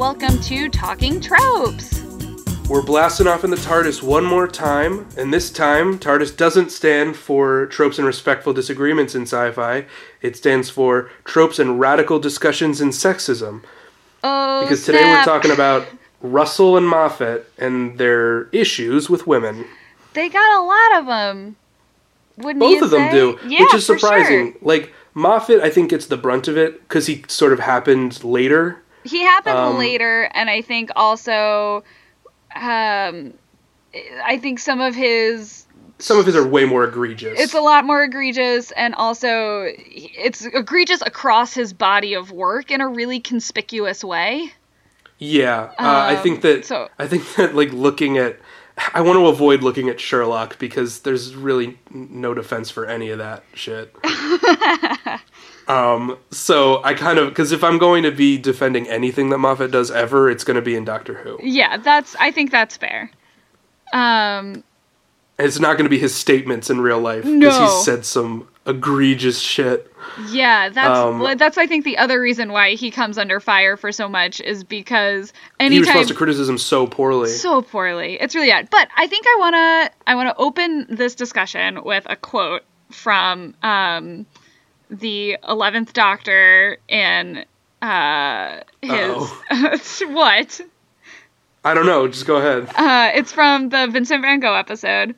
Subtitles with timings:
[0.00, 2.00] welcome to Talking Tropes.
[2.70, 7.16] We're blasting off in the TARDIS one more time, and this time, TARDIS doesn't stand
[7.16, 9.84] for tropes and respectful disagreements in sci fi.
[10.22, 13.62] It stands for tropes and radical discussions in sexism.
[14.24, 15.26] Oh, Because today snap.
[15.26, 15.86] we're talking about
[16.22, 19.66] Russell and Moffat and their issues with women.
[20.14, 21.56] They got a lot of them.
[22.38, 23.12] Wouldn't Both of them say?
[23.12, 24.52] do, Yeah, which is surprising.
[24.52, 24.60] sure.
[24.62, 28.79] Like, Moffat, I think, gets the brunt of it because he sort of happened later.
[29.04, 31.82] He happened Um, later, and I think also,
[32.54, 33.32] um,
[34.24, 35.66] I think some of his
[35.98, 37.38] Some of his are way more egregious.
[37.40, 42.80] it's a lot more egregious, and also it's egregious across his body of work in
[42.80, 44.52] a really conspicuous way.
[45.18, 48.38] Yeah, uh, I Um, think that so- I think that like looking at
[48.94, 53.18] I want to avoid looking at Sherlock because there's really no defense for any of
[53.18, 53.94] that shit.
[55.70, 59.70] um, so I kind of because if I'm going to be defending anything that Moffat
[59.70, 61.38] does ever, it's going to be in Doctor Who.
[61.42, 63.10] Yeah, that's I think that's fair.
[63.92, 64.62] Um,
[65.38, 67.60] it's not going to be his statements in real life because No.
[67.66, 69.90] he's said some egregious shit.
[70.28, 73.90] Yeah, that's Um, that's I think the other reason why he comes under fire for
[73.90, 77.30] so much is because He responds to criticism so poorly.
[77.30, 78.18] so poorly.
[78.20, 78.68] It's really bad.
[78.70, 84.26] But I think I wanna I wanna open this discussion with a quote from um
[84.90, 87.44] the eleventh Doctor in
[87.82, 90.60] uh his what?
[91.64, 92.08] I don't know.
[92.08, 92.68] Just go ahead.
[92.74, 95.14] Uh, it's from the Vincent Van Gogh episode.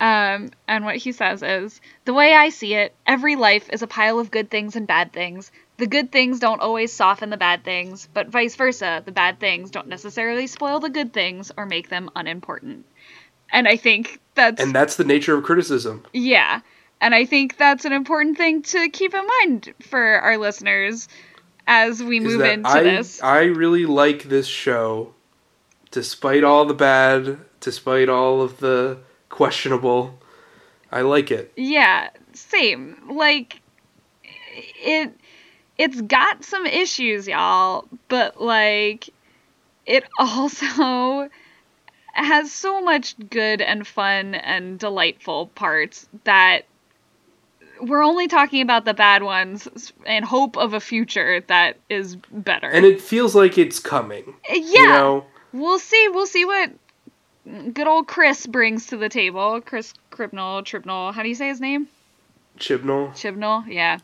[0.00, 3.86] Um, and what he says is The way I see it, every life is a
[3.86, 5.52] pile of good things and bad things.
[5.76, 9.02] The good things don't always soften the bad things, but vice versa.
[9.04, 12.84] The bad things don't necessarily spoil the good things or make them unimportant.
[13.52, 16.04] And I think that's, And that's the nature of criticism.
[16.12, 16.60] yeah.
[17.02, 21.08] And I think that's an important thing to keep in mind for our listeners
[21.66, 23.20] as we move into I, this.
[23.20, 25.12] I really like this show,
[25.90, 28.98] despite all the bad, despite all of the
[29.30, 30.16] questionable.
[30.92, 31.52] I like it.
[31.56, 32.96] Yeah, same.
[33.10, 33.60] Like
[34.54, 35.12] it
[35.78, 39.10] it's got some issues, y'all, but like
[39.86, 41.28] it also
[42.12, 46.66] has so much good and fun and delightful parts that
[47.82, 52.68] we're only talking about the bad ones in hope of a future that is better.
[52.68, 54.34] And it feels like it's coming.
[54.48, 55.26] yeah, You know?
[55.52, 56.08] we'll see.
[56.08, 56.70] We'll see what
[57.72, 59.60] good old Chris brings to the table.
[59.60, 61.12] Chris Cribnall, Tribnall.
[61.12, 61.88] How do you say his name?
[62.58, 63.10] Chibnall.
[63.12, 63.66] Chibnall.
[63.66, 63.98] Yeah.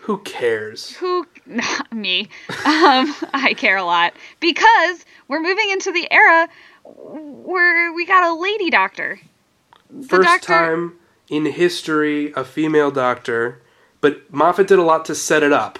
[0.00, 0.92] Who cares?
[0.96, 1.26] Who?
[1.44, 2.28] Not me.
[2.64, 6.48] Um, I care a lot because we're moving into the era
[6.84, 9.20] where we got a lady doctor.
[9.90, 10.92] The First doctor- time
[11.30, 13.60] in history, a female doctor.
[14.00, 15.78] But Moffat did a lot to set it up.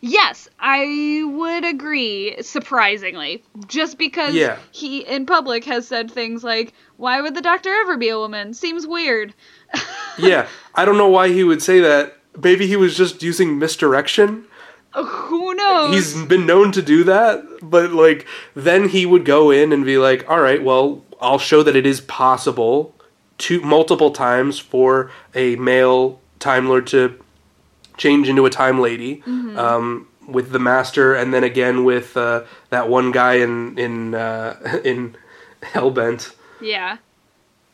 [0.00, 2.36] Yes, I would agree.
[2.42, 4.58] Surprisingly, just because Yeah.
[4.70, 8.52] he in public has said things like, "Why would the doctor ever be a woman?
[8.54, 9.34] Seems weird."
[10.18, 12.16] Yeah, I don't know why he would say that.
[12.42, 14.46] Maybe he was just using misdirection.
[14.94, 15.94] Who knows?
[15.94, 19.98] He's been known to do that, but like then he would go in and be
[19.98, 22.94] like, "All right, well, I'll show that it is possible
[23.38, 27.18] to multiple times for a male time lord to
[27.96, 29.22] change into a time lady
[29.56, 34.80] um, with the master, and then again with uh, that one guy in in uh,
[34.84, 35.16] in
[35.62, 36.98] Hell Bent." Yeah.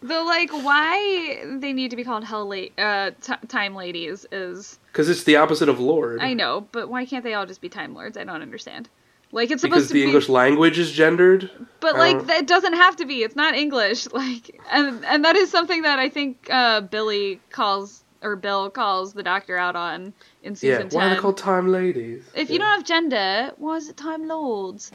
[0.02, 4.80] The like why they need to be called hell la- uh t- time ladies is
[4.88, 6.20] Because it's the opposite of lord.
[6.20, 8.16] I know, but why can't they all just be time lords?
[8.16, 8.88] I don't understand.
[9.34, 11.50] Like it's because supposed to the be English language is gendered.
[11.80, 13.22] but like don't- that doesn't have to be.
[13.22, 14.06] It's not English.
[14.12, 19.14] Like and and that is something that I think uh Billy calls or Bill calls
[19.14, 21.16] the doctor out on in season Yeah, season why are 10.
[21.16, 22.22] they called time ladies?
[22.34, 24.92] if you don't have gender, why is it time lords?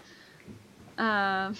[0.98, 1.56] Um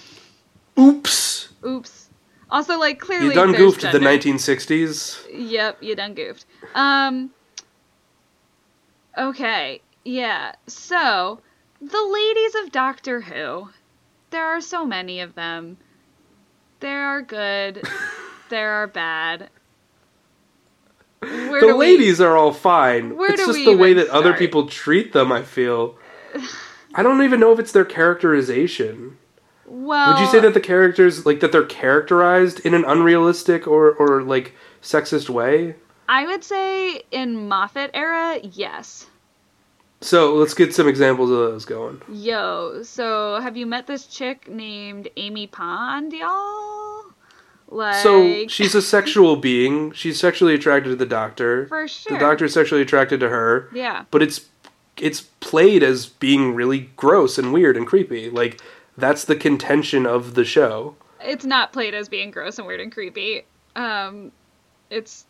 [0.78, 1.48] Oops!
[1.66, 2.08] oops.
[2.50, 5.26] Also like clearly You done goofed the 1960s.
[5.32, 6.46] Yep, you done goofed.
[6.74, 7.30] Um.
[9.16, 10.52] Okay, yeah.
[10.68, 11.40] So,
[11.80, 13.70] the ladies of Doctor Who.
[14.30, 15.78] There are so many of them.
[16.80, 17.82] There are good.
[18.50, 19.50] there are bad.
[21.20, 23.16] Where the do we- ladies are all fine.
[23.18, 25.96] It's just the way that other people treat them, I feel.
[26.94, 29.18] I don't even know if it's their characterization.
[29.66, 33.92] well, Would you say that the characters like that they're characterized in an unrealistic or
[33.92, 35.74] or like sexist way?
[36.08, 39.06] I would say in Moffat era, yes.
[40.00, 42.00] So let's get some examples of those going.
[42.08, 47.02] Yo, so have you met this chick named Amy Pond, y'all?
[47.70, 49.92] Like, So she's a sexual being.
[49.92, 51.66] She's sexually attracted to the doctor.
[51.66, 52.16] for sure.
[52.16, 53.68] The doctor's sexually attracted to her.
[53.74, 54.04] Yeah.
[54.10, 54.46] But it's
[54.96, 58.30] it's played as being really gross and weird and creepy.
[58.30, 58.60] Like
[58.96, 60.96] that's the contention of the show.
[61.20, 63.42] It's not played as being gross and weird and creepy.
[63.76, 64.32] Um,
[64.90, 65.26] it's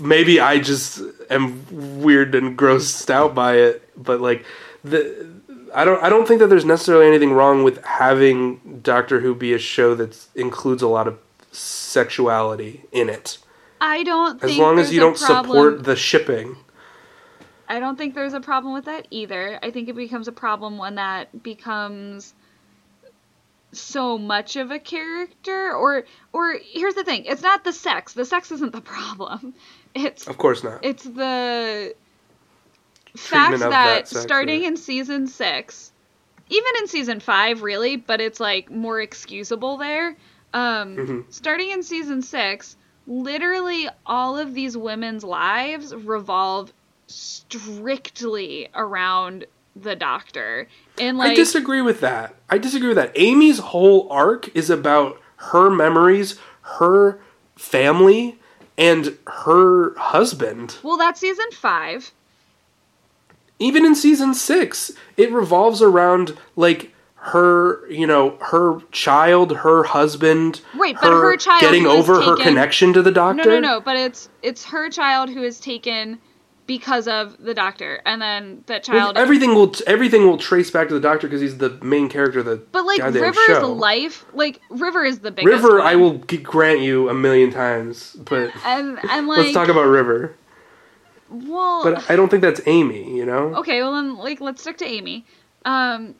[0.00, 1.64] Maybe I just am
[2.02, 4.44] weird and grossed out by it, but like
[4.82, 5.28] the
[5.74, 9.52] I don't I don't think that there's necessarily anything wrong with having Doctor Who be
[9.52, 11.18] a show that includes a lot of
[11.52, 13.38] sexuality in it.
[13.80, 16.56] I don't As long as you don't problem- support the shipping.
[17.68, 19.58] I don't think there's a problem with that either.
[19.62, 22.34] I think it becomes a problem when that becomes
[23.72, 28.12] so much of a character or or here's the thing, it's not the sex.
[28.14, 29.54] The sex isn't the problem.
[29.94, 30.84] It's Of course not.
[30.84, 31.94] it's the
[33.16, 34.68] Treatment fact that, that sex, starting yeah.
[34.68, 35.92] in season 6
[36.48, 40.16] even in season 5 really but it's like more excusable there
[40.54, 41.24] um Mhm.
[41.32, 42.76] starting in season 6
[43.08, 46.72] literally all of these women's lives revolve
[47.08, 50.68] strictly around the doctor
[51.00, 52.34] and like I disagree with that.
[52.48, 53.12] I disagree with that.
[53.16, 56.38] Amy's whole arc is about her memories,
[56.78, 57.18] her
[57.56, 58.38] family,
[58.78, 60.76] and her husband.
[60.82, 62.12] well that's season 5
[63.58, 66.92] Even in season six, it revolves around like
[67.22, 72.94] her, you know, her child, her husband, Right, but her child getting over her connection
[72.94, 73.44] to the doctor.
[73.44, 76.18] no no no but it's it's her child who is taken
[76.70, 80.86] because of the doctor and then that Well, child everything will everything will trace back
[80.86, 83.72] to the doctor because he's the main character of the But like River's show.
[83.72, 85.52] life, like River is the biggest.
[85.52, 85.86] River, one.
[85.88, 90.36] I will grant you a million times, but And and like let's talk about River.
[91.28, 93.16] well, But I don't think that's Amy.
[93.16, 95.24] You know, okay, well then like let's stick to Amy.
[95.64, 96.14] Um,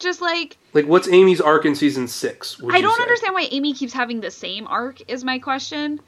[0.00, 2.60] just like like what's Amy's arc in season six?
[2.68, 5.08] I don't understand why Amy keeps having the same arc.
[5.08, 6.00] Is my question.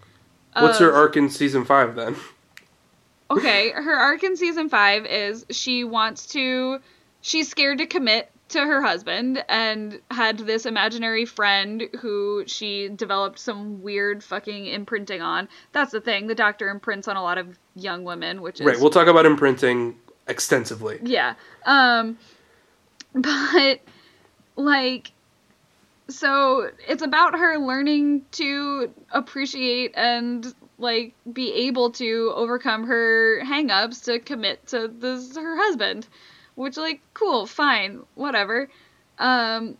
[0.58, 2.16] What's Uh, her arc in season five then?
[3.30, 6.80] Okay, her arc in season five is she wants to.
[7.22, 13.38] She's scared to commit to her husband and had this imaginary friend who she developed
[13.38, 15.48] some weird fucking imprinting on.
[15.72, 16.28] That's the thing.
[16.28, 18.78] The doctor imprints on a lot of young women, which is Right.
[18.78, 19.96] We'll talk about imprinting
[20.28, 21.00] extensively.
[21.02, 21.34] Yeah.
[21.64, 22.18] Um
[23.14, 23.80] but
[24.54, 25.10] like
[26.08, 34.04] so it's about her learning to appreciate and like be able to overcome her hangups
[34.04, 36.06] to commit to this her husband.
[36.54, 38.68] Which like cool, fine, whatever.
[39.18, 39.76] Um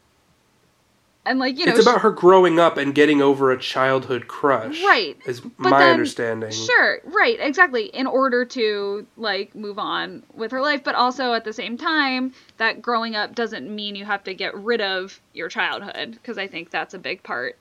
[1.25, 4.81] and like, you know, it's about her growing up and getting over a childhood crush.
[4.85, 5.17] Right.
[5.27, 6.53] Is But my then- understanding.
[6.53, 7.87] Sure, right, exactly.
[7.87, 12.33] In order to like move on with her life, but also at the same time,
[12.59, 16.47] that growing up doesn't mean you have to get rid of your childhood because I
[16.47, 17.57] think that's a big part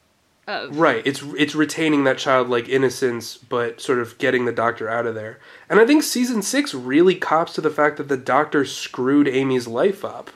[0.48, 1.06] of Right.
[1.06, 5.40] It's it's retaining that childlike innocence, but sort of getting the doctor out of there.
[5.70, 9.68] And I think season six really cops to the fact that the doctor screwed Amy's
[9.68, 10.30] life up.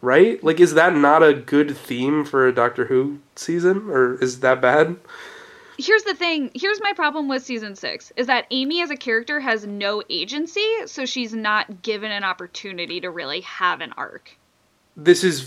[0.00, 0.42] Right?
[0.44, 4.60] Like, is that not a good theme for a Doctor Who season, or is that
[4.60, 4.96] bad?
[5.78, 6.50] Here's the thing.
[6.54, 10.66] Here's my problem with season six is that Amy as a character has no agency,
[10.86, 14.36] so she's not given an opportunity to really have an arc.
[14.96, 15.40] This is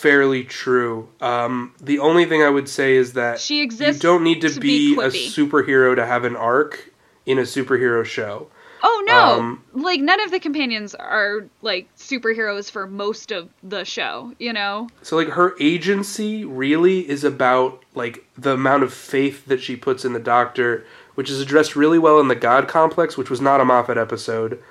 [0.00, 1.08] fairly true.
[1.20, 4.02] Um, the only thing I would say is that She exists.
[4.02, 6.92] you don't need to, to be, be a superhero to have an arc
[7.26, 8.48] in a superhero show.
[8.82, 9.38] Oh no!
[9.38, 14.32] Um, like none of the companions are like superheroes for most of the show.
[14.38, 14.88] You know?
[15.02, 20.06] So like her agency really is about like the amount of faith that she puts
[20.06, 23.60] in the doctor, which is addressed really well in the God Complex, which was not
[23.60, 24.62] a Moffat episode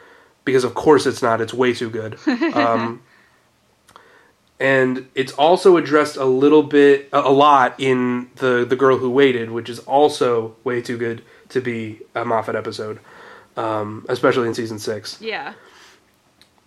[0.43, 1.39] because of course it's not.
[1.39, 2.17] It's way too good.
[2.55, 3.03] Um,
[4.59, 9.51] and it's also addressed a little bit, a lot in the the Girl Who Waited,
[9.51, 12.99] which is also way too good to be a Moffat episode,
[13.57, 15.53] um, especially in season six Yeah.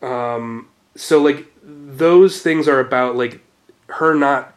[0.01, 3.41] so like those things are about like
[3.89, 4.55] her not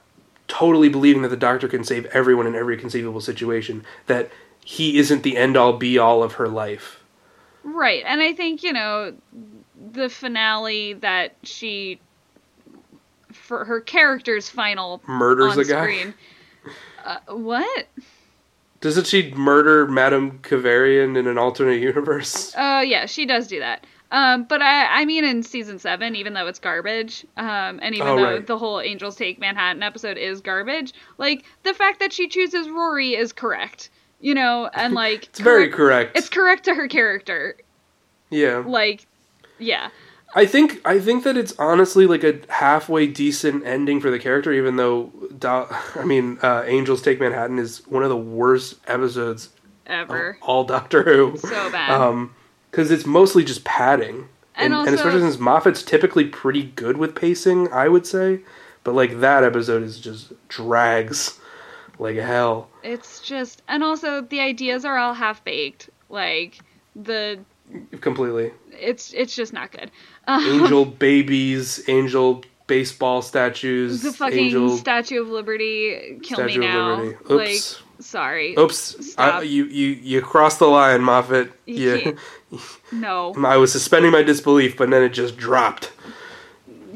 [0.47, 4.29] totally believing that the doctor can save everyone in every conceivable situation that
[4.63, 7.01] he isn't the end all be all of her life
[7.67, 9.13] Right, and I think you know
[9.91, 11.99] the finale that she
[13.45, 16.13] for her character's final murders on the guy.
[17.05, 17.87] Uh, what?
[18.81, 23.85] doesn't she murder madame Kovarian in an alternate universe Uh, yeah, she does do that.
[24.11, 28.07] Um, but I, I mean, in season seven, even though it's garbage, um, and even
[28.07, 28.47] Oh, though right.
[28.47, 33.15] the whole Angels Take Manhattan episode is garbage, like the fact that she chooses Rory
[33.15, 33.89] is correct,
[34.21, 37.55] you know, and like it's very correct It's correct to her character,
[38.29, 39.05] yeah like,
[39.57, 39.89] yeah,
[40.35, 44.51] i think i think that it's honestly like a halfway decent ending for the character
[44.53, 49.49] even though Do- i mean uh, angels take manhattan is one of the worst episodes
[49.87, 50.31] ever.
[50.31, 51.89] of all doctor who So bad.
[51.89, 52.35] um
[52.71, 57.15] because it's mostly just padding And and, and, especially since Moffat's typically pretty good with
[57.15, 58.39] pacing, I would say.
[58.83, 61.39] But like that episode is just drags
[61.99, 62.67] like hell.
[62.83, 65.89] It's just, and also the ideas are all half baked.
[66.09, 66.59] Like
[66.95, 67.39] the,
[68.01, 68.51] Completely.
[68.71, 69.89] it's it's just not good.
[70.27, 76.95] Angel babies, angel baseball statues, the fucking angel Statue of Liberty, kill Statue me now.
[76.95, 77.33] Liberty.
[77.33, 77.81] Like, Oops.
[77.99, 78.57] sorry.
[78.57, 79.15] Oops.
[79.17, 81.51] I, you, you you crossed the line, Moffat.
[81.65, 82.15] You
[82.51, 82.59] Yeah.
[82.91, 83.33] No.
[83.45, 85.91] I was suspending my disbelief, but then it just dropped.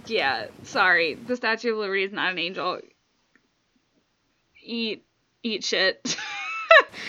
[0.08, 1.16] Yeah, sorry.
[1.16, 2.80] The Statue of Liberty is not an angel.
[4.64, 5.06] Eat,
[5.44, 6.18] eat shit.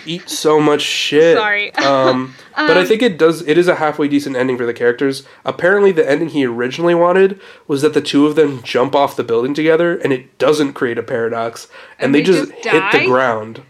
[0.06, 1.36] Eat so much shit.
[1.36, 1.74] Sorry.
[1.74, 3.46] Um, but I Um, think it does.
[3.46, 5.24] It is a halfway decent ending for the characters.
[5.44, 7.38] Apparently, the ending he originally wanted
[7.68, 10.96] was that the two of them jump off the building together, and it doesn't create
[10.96, 13.62] a paradox, and, And they, they just, just hit the ground,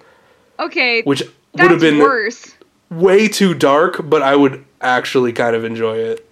[0.60, 1.22] okay, which
[1.54, 2.54] would have been worse.
[2.90, 4.08] way too dark.
[4.08, 6.26] But I would actually kind of enjoy it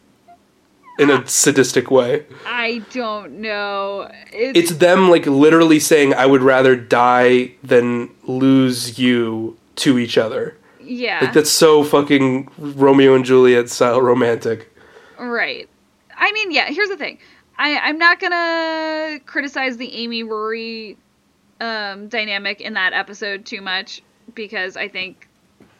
[0.98, 2.24] in a sadistic way.
[2.46, 4.10] I don't know.
[4.32, 10.18] It's, It's them like literally saying, "I would rather die than lose you to each
[10.18, 14.72] other." yeah, Like that's so fucking Romeo and Juliet style romantic.
[15.18, 15.68] right.
[16.16, 16.66] I mean, yeah.
[16.66, 17.18] Here's the thing.
[17.58, 20.96] I I'm not gonna criticize the Amy Rory
[21.60, 24.02] um, dynamic in that episode too much
[24.34, 25.28] because I think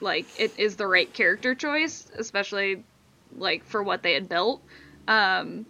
[0.01, 2.83] like it is the right character choice, especially
[3.37, 4.63] like for what they had built.
[5.09, 5.67] Um,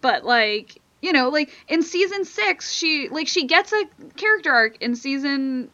[0.00, 3.84] but like you know, like in season six, she like she gets a
[4.16, 5.70] character arc in season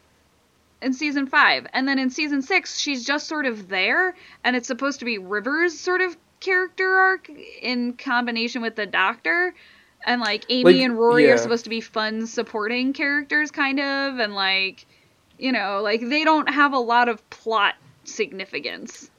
[0.81, 4.67] in season five, and then in season six, she's just sort of there, and it's
[4.67, 7.29] supposed to be Rivers' sort of character arc
[7.61, 9.53] in combination with the Doctor.
[10.05, 11.33] And like Amy Like, and Rory yeah.
[11.33, 14.85] are supposed to be fun supporting characters, kind of, and like,
[15.37, 17.75] you know, like they don't have a lot of plot
[18.05, 19.11] significance.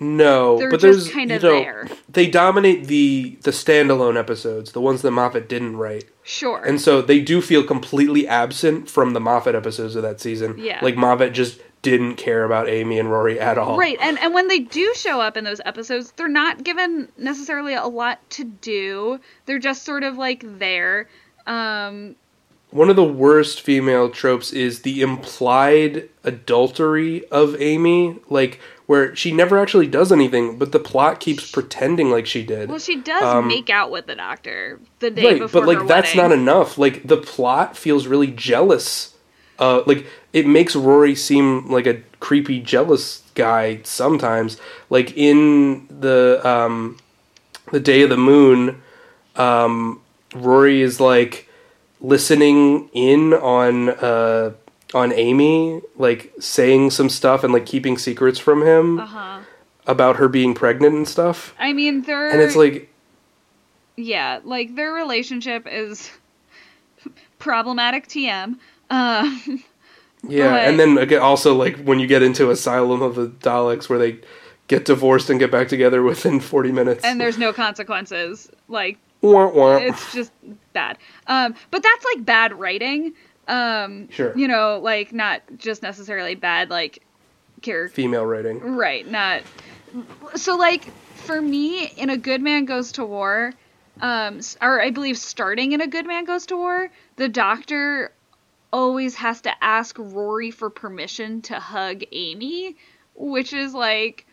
[0.00, 1.88] No, They're but just there's kinda you know, there.
[2.08, 6.62] They dominate the the standalone episodes, the ones that Moffat didn't write, Sure.
[6.64, 10.54] and so they do feel completely absent from the Moffat episodes of that season.
[10.58, 10.78] Yeah.
[10.82, 13.76] like Moffat just didn't care about Amy and Rory at all.
[13.76, 17.74] Right, and and when they do show up in those episodes, they're not given necessarily
[17.74, 19.18] a lot to do.
[19.46, 21.08] They're just sort of like there.
[21.46, 22.14] Um,
[22.70, 29.30] One of the worst female tropes is the implied adultery of Amy, like where she
[29.32, 32.70] never actually does anything, but the plot keeps pretending like she did.
[32.70, 35.86] well, she does Um, make out with the doctor the day right, before but like
[35.86, 36.30] that's wedding.
[36.30, 36.78] not enough.
[36.78, 39.14] Like the plot feels really jealous.
[39.58, 44.56] Uh, like it makes Rory seem like a creepy, jealous guy sometimes.
[44.88, 46.96] Like in the um,
[47.70, 48.80] the Day of the Moon,
[49.36, 50.00] um,
[50.34, 51.46] Rory is like
[52.00, 54.52] listening in on uh,
[54.94, 59.40] on Amy, like saying some stuff and like keeping secrets from him Uh-huh.
[59.86, 61.54] about her being pregnant and stuff.
[61.58, 62.90] I mean, they're And it's like
[63.96, 66.10] yeah, like their relationship is
[67.38, 68.06] problematic.
[68.08, 68.56] TM.
[68.90, 69.64] Um,
[70.28, 73.88] Yeah, But- and then again, also like when you get into Asylum of the Daleks,
[73.88, 74.18] where they
[74.66, 77.04] get divorced and get back together within forty minutes.
[77.04, 78.50] and there's no consequences.
[78.66, 79.76] Like wah, wah.
[79.76, 80.32] it's just
[80.72, 80.98] bad.
[81.28, 83.12] Um, but that's like bad writing.
[83.48, 84.36] Um, Sure.
[84.36, 87.02] You know, like not just necessarily bad like
[87.62, 87.94] character.
[87.94, 88.60] female writing.
[88.60, 89.06] Right.
[89.06, 89.42] Not.
[90.36, 90.84] So like
[91.16, 93.52] for me, in a Good Man Goes to War,
[94.00, 98.12] um, or I believe starting in a Good Man Goes to War, the Doctor
[98.72, 102.76] always has to ask Rory for permission to hug Amy,
[103.14, 104.26] which is like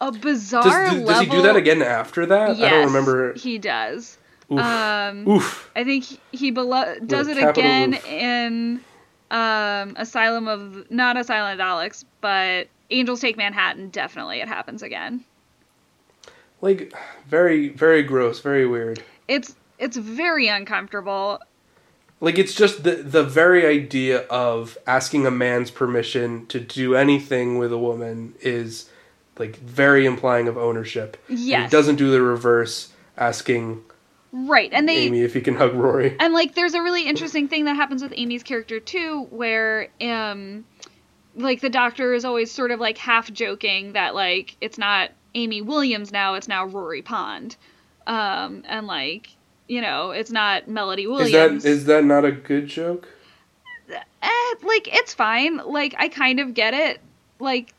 [0.00, 2.56] a bizarre Does, does, does he do that again after that?
[2.56, 3.32] Yes, I don't remember.
[3.34, 4.18] He does.
[4.52, 4.60] Oof.
[4.60, 5.70] Um, Oof.
[5.74, 8.06] I think he, he belo- does it again oof.
[8.06, 8.80] in
[9.30, 13.90] um, Asylum of not Asylum of Daleks, but Angels Take Manhattan.
[13.90, 15.24] Definitely, it happens again.
[16.60, 16.94] Like
[17.26, 19.02] very, very gross, very weird.
[19.28, 21.40] It's it's very uncomfortable.
[22.20, 27.58] Like it's just the the very idea of asking a man's permission to do anything
[27.58, 28.88] with a woman is
[29.38, 31.16] like very implying of ownership.
[31.28, 33.82] And He doesn't do the reverse, asking
[34.38, 36.14] Right, and they Amy if he can hug Rory.
[36.20, 40.66] and like there's a really interesting thing that happens with Amy's character too, where um,
[41.34, 45.62] like the Doctor is always sort of like half joking that like it's not Amy
[45.62, 47.56] Williams now, it's now Rory Pond,
[48.06, 49.30] um, and like
[49.68, 51.64] you know it's not Melody Williams.
[51.64, 53.08] Is that is that not a good joke?
[53.90, 55.56] eh, like it's fine.
[55.56, 57.00] Like I kind of get it.
[57.38, 57.72] Like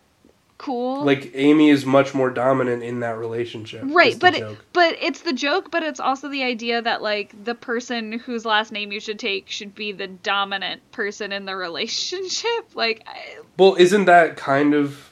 [0.58, 1.04] cool.
[1.04, 3.84] Like Amy is much more dominant in that relationship.
[3.86, 7.56] right, but it, but it's the joke, but it's also the idea that like the
[7.56, 12.76] person whose last name you should take should be the dominant person in the relationship.
[12.76, 15.12] Like I, well, isn't that kind of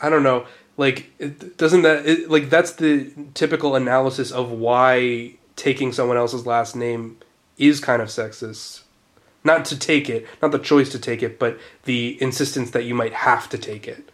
[0.00, 0.46] I don't know.
[0.76, 6.46] Like, it, doesn't that it, like that's the typical analysis of why taking someone else's
[6.46, 7.18] last name
[7.56, 8.82] is kind of sexist.
[9.42, 12.94] Not to take it, not the choice to take it, but the insistence that you
[12.94, 14.10] might have to take it.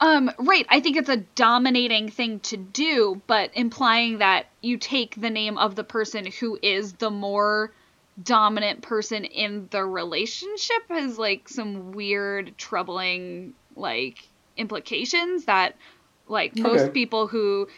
[0.00, 0.64] Um, right.
[0.68, 5.58] I think it's a dominating thing to do, but implying that you take the name
[5.58, 7.74] of the person who is the more
[8.22, 14.18] dominant person in the relationship has like some weird, troubling like
[14.56, 15.76] implications that
[16.26, 16.94] like most Okay.
[16.94, 17.68] people who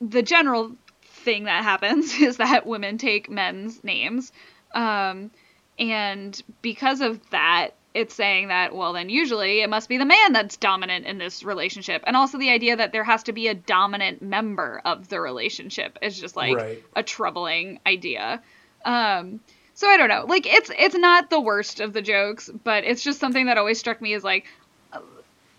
[0.00, 4.32] the general thing that happens is that women take men's names.
[4.74, 5.30] Um,
[5.78, 10.32] and because of that, it's saying that, well, then usually it must be the man
[10.32, 12.02] that's dominant in this relationship.
[12.06, 15.96] And also the idea that there has to be a dominant member of the relationship
[16.02, 16.82] is just like Right.
[16.96, 18.42] a troubling idea.
[18.84, 19.38] Um,
[19.74, 20.24] so I don't know.
[20.28, 23.78] Like it's it's not the worst of the jokes, but it's just something that always
[23.78, 24.44] struck me as like,
[24.92, 24.98] uh,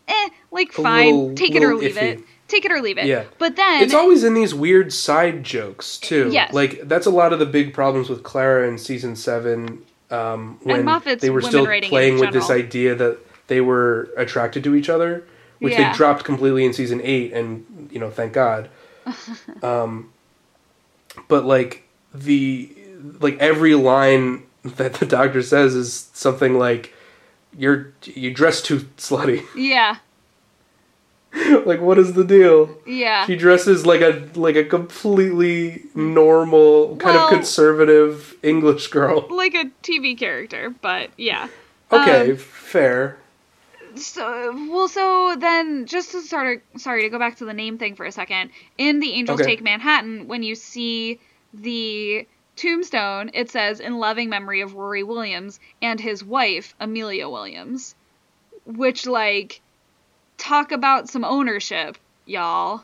[0.07, 2.01] eh, like fine, little- take it or leave iffy.
[2.01, 3.05] it, take it or leave it.
[3.05, 3.23] Yeah.
[3.39, 6.29] But then It's always in these weird side jokes too.
[6.31, 6.53] Yes.
[6.53, 10.85] Like that's a lot of the big problems with Clara in season seven, um, when
[11.19, 15.23] they were still playing with this idea that they were attracted to each other,
[15.59, 15.91] which Yeah.
[15.91, 18.69] they dropped completely in season eight, and you know, thank God.
[19.63, 20.11] um,
[21.27, 21.83] but like
[22.13, 22.69] the
[23.19, 26.93] like every line that the doctor says is something like,
[27.57, 29.97] "You're you dress too slutty." yeah,
[31.65, 32.69] like, what is the deal?
[32.85, 33.25] yeah.
[33.25, 39.27] She dresses like a like a completely normal kind Well- of conservative English girl.
[39.29, 41.47] like a TV character, but yeah.
[41.91, 43.17] Okay, Um, fair.
[43.95, 47.77] So well, so then just to sort of sorry to go back to the name
[47.77, 48.49] thing for a second.
[48.77, 49.51] In the Angels Okay.
[49.51, 51.19] Take Manhattan, when you see
[51.53, 52.27] the
[52.57, 57.95] tombstone, it says in loving memory of Rory Williams and his wife Amelia Williams,
[58.65, 59.61] which like
[60.37, 62.83] talk about some ownership, y'all.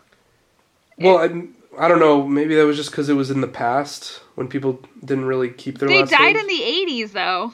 [0.98, 2.28] Well, I, I don't know.
[2.28, 5.80] Maybe that was just because it was in the past when people didn't really keep
[5.80, 6.42] their They died names.
[6.42, 6.62] in the
[7.04, 7.54] '80s though.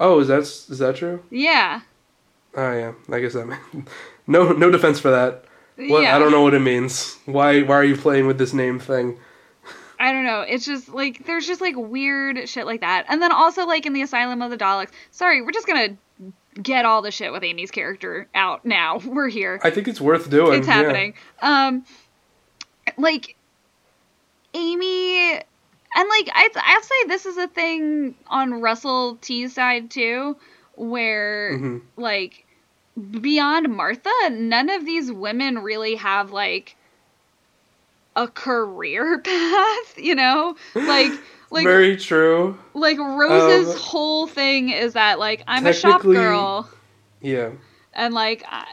[0.00, 1.22] Oh, is that is that true?
[1.30, 1.82] Yeah.
[2.54, 3.58] Oh yeah, I guess that.
[4.26, 5.44] no, no defense for that.
[5.76, 6.14] What yeah.
[6.14, 7.16] I don't know what it means.
[7.24, 9.18] Why why are you playing with this name thing?
[9.98, 10.40] I don't know.
[10.40, 13.06] It's just like there's just like weird shit like that.
[13.08, 14.90] And then also like in the Asylum of the Daleks.
[15.12, 15.96] Sorry, we're just gonna
[16.60, 18.98] get all the shit with Amy's character out now.
[19.06, 19.60] We're here.
[19.62, 20.58] I think it's worth doing.
[20.58, 20.74] it's yeah.
[20.74, 21.14] happening.
[21.40, 21.84] Um
[22.98, 23.36] like
[24.54, 30.36] Amy and like I'd, I'd say this is a thing on Russell T's side too,
[30.74, 31.82] where Mhm.
[31.96, 32.44] like
[33.20, 36.76] beyond Martha, none of these women really have like
[38.14, 40.56] a career path, you know?
[40.74, 41.12] Like
[41.52, 42.58] like Very true.
[42.74, 46.68] like Rose's Um, whole thing is that like I'm a shop girl
[47.20, 47.50] Yeah.
[47.94, 48.64] and like I,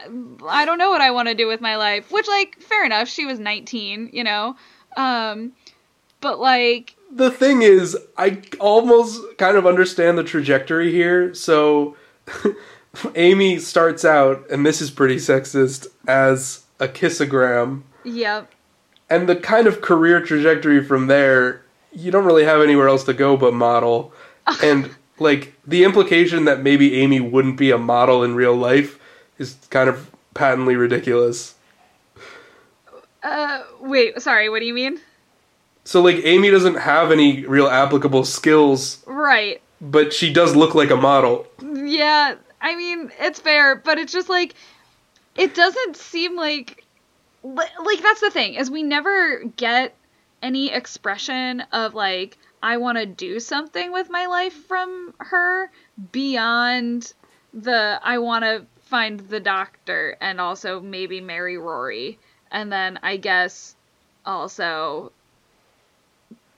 [0.48, 3.08] I don't know what I want to do with my life, which like fair enough,
[3.08, 4.56] she was 19, you know.
[4.96, 5.52] Um
[6.20, 11.34] but like the thing is, I almost kind of understand the trajectory here.
[11.34, 11.96] So,
[13.16, 17.82] Amy starts out, and this is pretty sexist, as a kissogram.
[18.04, 18.50] yep.
[19.08, 23.12] And the kind of career trajectory from there, you don't really have anywhere else to
[23.12, 24.12] go but model.
[24.62, 28.98] and, like, the implication that maybe Amy wouldn't be a model in real life
[29.38, 31.54] is kind of patently ridiculous.
[33.22, 34.98] Uh wait, sorry, what do you mean?
[35.84, 39.60] So, like, Amy doesn't have any real applicable skills, Right.
[39.80, 41.46] but she does look like a model.
[41.62, 44.54] Yeah, I mean, it's fair, but it's just like
[45.36, 46.84] it doesn't seem like
[47.42, 49.94] like that's the thing is we never get
[50.42, 55.70] any expression of like I want to do something with my life from her
[56.12, 57.12] beyond
[57.54, 62.18] the I want to find the doctor and also maybe marry Rory
[62.50, 63.74] and then I guess
[64.26, 65.12] also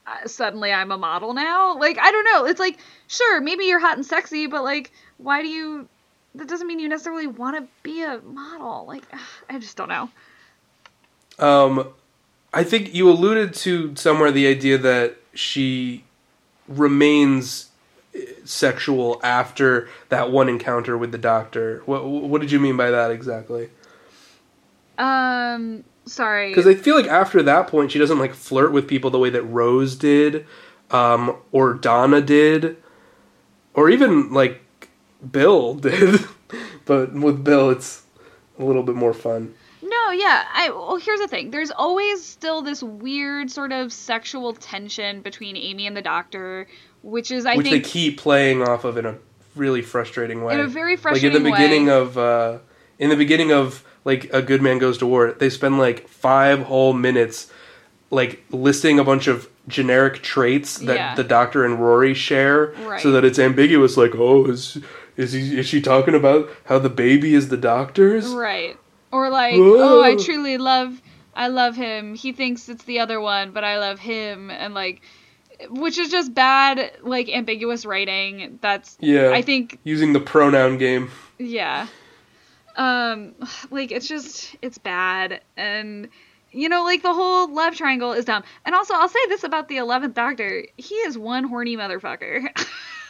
[0.05, 1.77] uh, suddenly I'm a model now.
[1.77, 2.45] Like I don't know.
[2.45, 5.87] It's like sure, maybe you're hot and sexy, but like why do you
[6.35, 8.85] that doesn't mean you necessarily want to be a model.
[8.87, 9.03] Like
[9.49, 10.09] I just don't know.
[11.39, 11.93] Um,
[12.53, 16.03] I think you alluded to somewhere the idea that she
[16.67, 17.69] remains
[18.15, 21.81] eh, sexual after that one encounter with the doctor.
[21.85, 23.69] What what did you mean by that exactly?
[24.97, 26.49] Um sorry.
[26.49, 29.29] Because I feel like after that point, she doesn't like flirt with people the way
[29.31, 30.45] that Rose did,
[30.91, 32.77] um, or Donna did,
[33.73, 34.61] or even like
[35.31, 36.21] Bill did.
[36.85, 38.03] but with Bill, it's
[38.59, 39.55] a little bit more fun.
[40.13, 40.45] Yeah.
[40.53, 41.51] I well, here's the thing.
[41.51, 46.67] There's always still this weird sort of sexual tension between Amy and the doctor,
[47.01, 49.15] which is I which think they keep playing off of in a
[49.55, 50.53] really frustrating way.
[50.55, 51.49] in a very frustrating way.
[51.51, 51.93] like in the beginning way.
[51.93, 52.57] of uh,
[52.99, 56.63] in the beginning of like a good man goes to war, they spend like five
[56.63, 57.51] whole minutes
[58.09, 61.15] like listing a bunch of generic traits that Yeah.
[61.15, 63.01] the doctor and Rory share Right.
[63.01, 64.77] so that it's ambiguous like oh is
[65.17, 68.27] is he is she talking about how the baby is the doctor's?
[68.33, 68.77] Right.
[69.13, 69.99] Or like, Whoa.
[69.99, 70.99] oh, I truly love
[71.35, 72.15] I love him.
[72.15, 75.01] He thinks it's the other one, but I love him and like
[75.69, 78.57] which is just bad like ambiguous writing.
[78.61, 79.29] That's Yeah.
[79.31, 81.11] I think using the pronoun game.
[81.37, 81.87] yeah.
[82.75, 83.35] Um
[83.69, 86.09] like it's just it's bad and
[86.51, 88.43] you know like the whole love triangle is dumb.
[88.65, 90.65] And also I'll say this about the 11th doctor.
[90.75, 92.47] He is one horny motherfucker.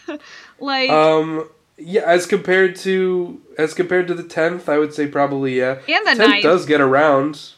[0.59, 5.57] like Um yeah, as compared to as compared to the 10th, I would say probably
[5.59, 5.79] yeah.
[5.88, 6.43] And the 10th ninth.
[6.43, 7.51] does get around,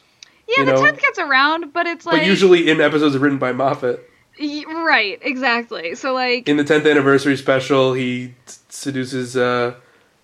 [0.48, 3.52] yeah, the know, 10th gets around, but it's like but usually in episodes written by
[3.52, 4.08] Moffat.
[4.38, 5.94] Y- right, exactly.
[5.94, 9.74] So like In the 10th anniversary special, he t- seduces uh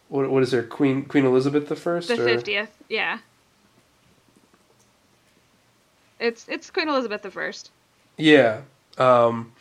[0.08, 2.08] what what is her Queen Queen Elizabeth the First?
[2.08, 3.18] the fiftieth, yeah.
[6.20, 7.70] It's it's Queen Elizabeth the First.
[8.16, 8.60] Yeah.
[8.98, 9.52] Um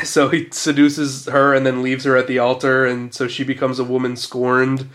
[0.04, 3.78] so he seduces her and then leaves her at the altar and so she becomes
[3.78, 4.88] a woman scorned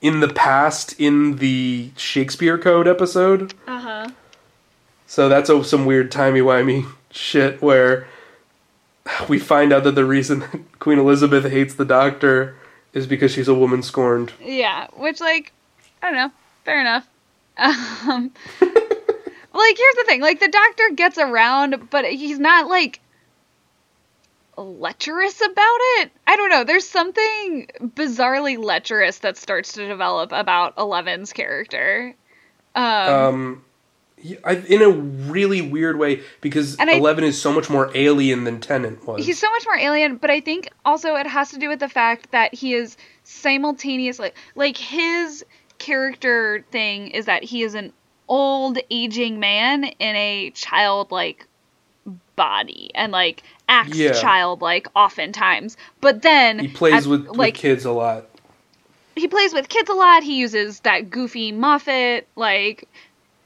[0.00, 3.54] in the past in the Shakespeare Code episode.
[3.66, 4.08] Uh huh.
[5.06, 8.06] So that's a, some weird timey-wimey shit where
[9.28, 12.56] we find out that the reason that Queen Elizabeth hates the doctor
[12.92, 14.32] is because she's a woman scorned.
[14.42, 15.52] Yeah, which like
[16.02, 16.32] I don't know,
[16.64, 17.06] fair enough.
[18.08, 23.00] Um, like here's the thing, like the Doctor gets around, but he's not like
[24.56, 26.10] lecherous about it.
[26.26, 26.64] I don't know.
[26.64, 32.14] There's something bizarrely lecherous that starts to develop about Eleven's character.
[32.74, 33.64] Um, Um,
[34.44, 38.60] I, in a really weird way because I- Eleven is so much more alien than
[38.60, 39.24] Tennant was.
[39.24, 41.88] He's so much more alien, but I think also it has to do with the
[41.88, 45.44] fact that he is simultaneously like his
[45.78, 47.92] character thing is that he is an
[48.28, 51.46] old aging man in a childlike
[52.36, 54.12] body and like acts Yeah.
[54.12, 55.76] childlike oftentimes.
[56.00, 58.26] But then he plays at- with, like with kids a lot.
[59.16, 60.22] he plays with kids a lot.
[60.22, 62.88] He uses that goofy Moffat like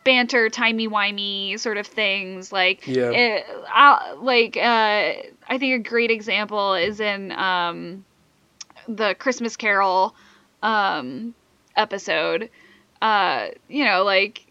[0.02, 2.50] banter, timey wimey sort of things.
[2.52, 3.10] Like, Yeah.
[3.10, 5.12] it, i like uh,
[5.48, 8.04] I think a great example is in um,
[8.88, 10.14] the Christmas Carol
[10.62, 11.34] um,
[11.76, 12.50] episode.
[13.00, 14.46] Uh, you know, like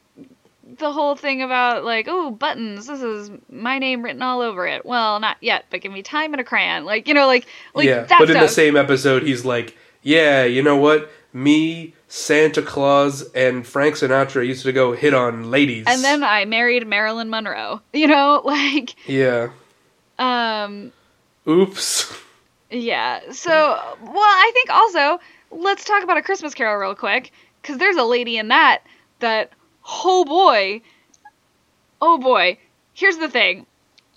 [0.78, 2.88] the whole thing about like, oh, buttons.
[2.88, 4.86] This is my name written all over it.
[4.86, 6.86] Well, not yet, but give me time and a crayon.
[6.86, 10.44] Like, you know, like, like yeah, that but in the same episode, he's like, "Yeah,
[10.44, 11.12] you know what?
[11.34, 16.46] Me, Santa Claus, and Frank Sinatra used to go hit on ladies." and then I
[16.46, 17.82] married Marilyn Monroe.
[17.94, 19.50] You know, like yeah,
[20.20, 20.92] um
[21.48, 22.14] oops.
[22.70, 23.32] yeah.
[23.32, 25.20] So, well, I think also
[25.52, 27.32] let's talk about a Christmas Carol real quick
[27.64, 28.84] cuz there's a lady in that
[29.20, 29.52] that
[29.90, 30.82] oh boy.
[32.02, 32.58] Oh boy.
[32.94, 33.66] Here's the thing.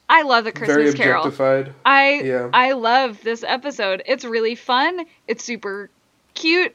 [0.09, 1.23] I love the Very Christmas Carol.
[1.85, 2.51] I Yeah.
[2.53, 4.03] I love this episode.
[4.07, 5.07] It's really fun.
[5.27, 5.89] It's super
[6.35, 6.75] cute.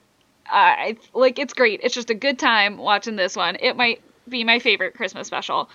[0.49, 1.81] I like it's great.
[1.83, 3.57] It's just a good time watching this one.
[3.59, 5.69] It might be my favorite Christmas special.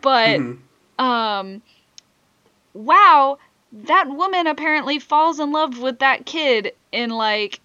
[0.00, 0.58] But Mhm.
[0.98, 1.62] um
[2.74, 3.38] wow,
[3.72, 7.60] that woman apparently falls in love with that kid in like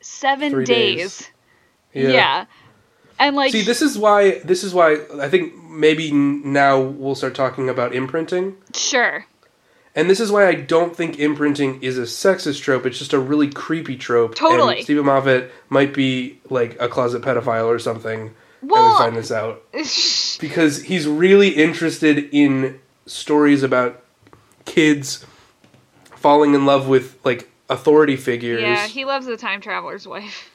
[0.00, 1.18] 7 Three days.
[1.18, 1.30] days.
[1.92, 2.44] Yeah.
[3.20, 4.38] And like See, this is why.
[4.40, 8.56] This is why I think maybe now we'll start talking about imprinting.
[8.74, 9.26] sure.
[9.94, 12.86] And this is why I don't think imprinting is a sexist trope.
[12.86, 14.36] It's just a really creepy trope.
[14.36, 14.76] Totally.
[14.76, 18.32] And Steven Moffat might be like a closet pedophile or something.
[18.62, 19.62] and Well- we find this out
[20.40, 24.02] because he's really interested in stories about
[24.64, 25.26] kids
[26.04, 28.62] falling in love with like authority figures.
[28.62, 30.49] yeah, he loves the time traveler's wife.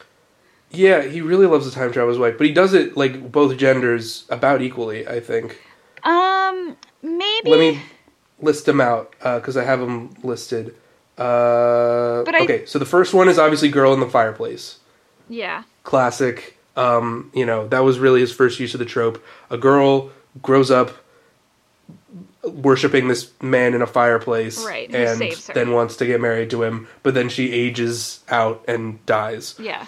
[0.71, 4.25] Yeah, he really loves the time traveler's wife, but he does it like both genders
[4.29, 5.07] about equally.
[5.07, 5.57] I think.
[6.03, 7.81] Um maybe Let me
[8.41, 10.75] list them out because I have them listed.
[11.17, 14.79] Uh, But I- okay, so the first one is obviously "Girl in the Fireplace,"
[15.29, 15.63] Yeah.
[15.83, 16.57] classic.
[16.75, 19.23] Um, you know that was really his first use of the trope.
[19.49, 20.91] A girl grows up
[22.43, 25.19] worshiping this man in a fireplace, Right, and
[25.53, 29.85] then wants to get married to him, but then she ages out and dies Yeah.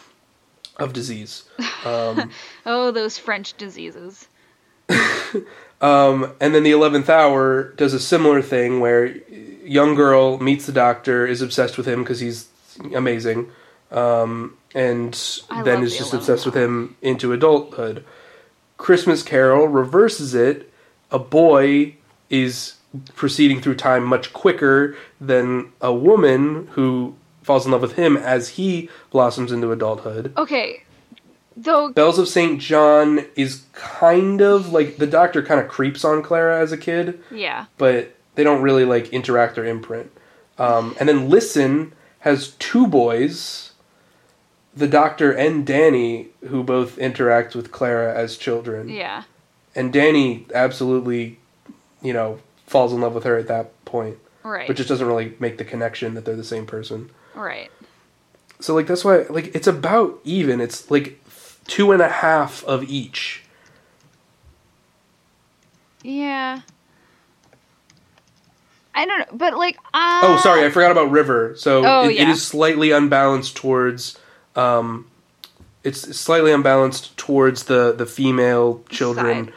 [0.77, 1.43] Of disease.
[1.85, 2.31] Um,
[2.65, 4.27] Oh, those French diseases.
[5.79, 10.71] Um, and then the eleventh hour does a similar thing where young girl meets the
[10.71, 12.47] doctor, is obsessed with him because he's
[12.95, 13.51] amazing,
[13.91, 18.03] um, and I then is the just 11th obsessed with him into adulthood.
[18.77, 20.71] Christmas Carol reverses it.
[21.11, 21.95] A boy
[22.29, 22.73] is
[23.15, 27.15] proceeding through time much quicker than a woman who
[27.47, 30.33] falls in love with him as he blossoms into adulthood.
[30.37, 30.83] Okay.
[31.55, 32.61] Though Bells of St.
[32.61, 37.19] John is kind of like the doctor kind of creeps on Clara as a kid,
[37.31, 37.65] yeah.
[37.79, 40.11] but they don't really like interact or imprint.
[40.59, 43.71] Um, and then Listen has two boys,
[44.75, 48.89] the doctor and Danny, who both interact with Clara as children.
[48.89, 49.23] Yeah.
[49.73, 51.39] And Danny absolutely,
[52.03, 54.67] you know, falls in love with her at that point, Right.
[54.67, 57.09] but just doesn't really make the connection that they're the same person.
[57.39, 57.71] Right.
[58.59, 60.59] So like that's why like it's about even.
[60.61, 61.19] It's like
[61.67, 63.43] two and a half of each.
[66.03, 66.61] Yeah.
[68.95, 71.53] I don't know, but like uh, Oh, sorry, I forgot about River.
[71.55, 72.31] So Oh, it, it yeah.
[72.31, 74.17] is slightly unbalanced towards.
[74.55, 75.07] Um,
[75.83, 79.53] it's slightly unbalanced towards the the female children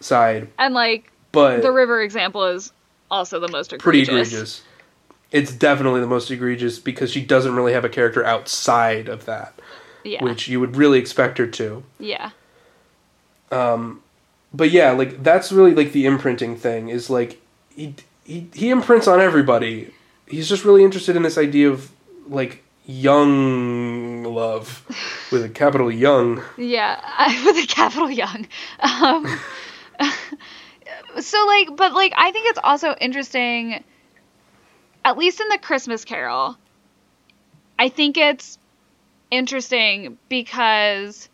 [0.00, 2.70] side, and like but the river example is
[3.10, 3.82] also the most egregious.
[3.82, 4.62] pretty egregious.
[5.32, 9.54] It's definitely the most egregious because she doesn't really have a character outside of that,
[10.04, 10.22] Yeah.
[10.22, 11.82] which you would really expect her to.
[11.98, 12.30] yeah.
[13.50, 17.40] but yeah, like that's really like the imprinting thing is like
[17.74, 19.92] he he he imprints on everybody.
[20.28, 21.90] He's just really interested in this idea of
[22.28, 24.84] like young love
[25.32, 26.42] with a capital young.
[26.56, 28.46] Yeah, I, with a capital young.
[28.80, 29.26] Um,
[31.20, 33.82] so like, but like, I think it's also interesting.
[35.06, 36.58] At least in the Christmas Carol,
[37.78, 38.58] I think it's
[39.30, 41.28] interesting because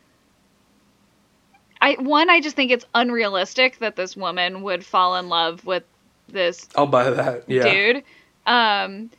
[1.81, 5.85] I one I just think it's unrealistic that this woman would fall in love with
[6.29, 7.45] this I'll buy that.
[7.49, 7.63] Yeah.
[7.63, 8.05] dude.
[8.45, 9.11] Um,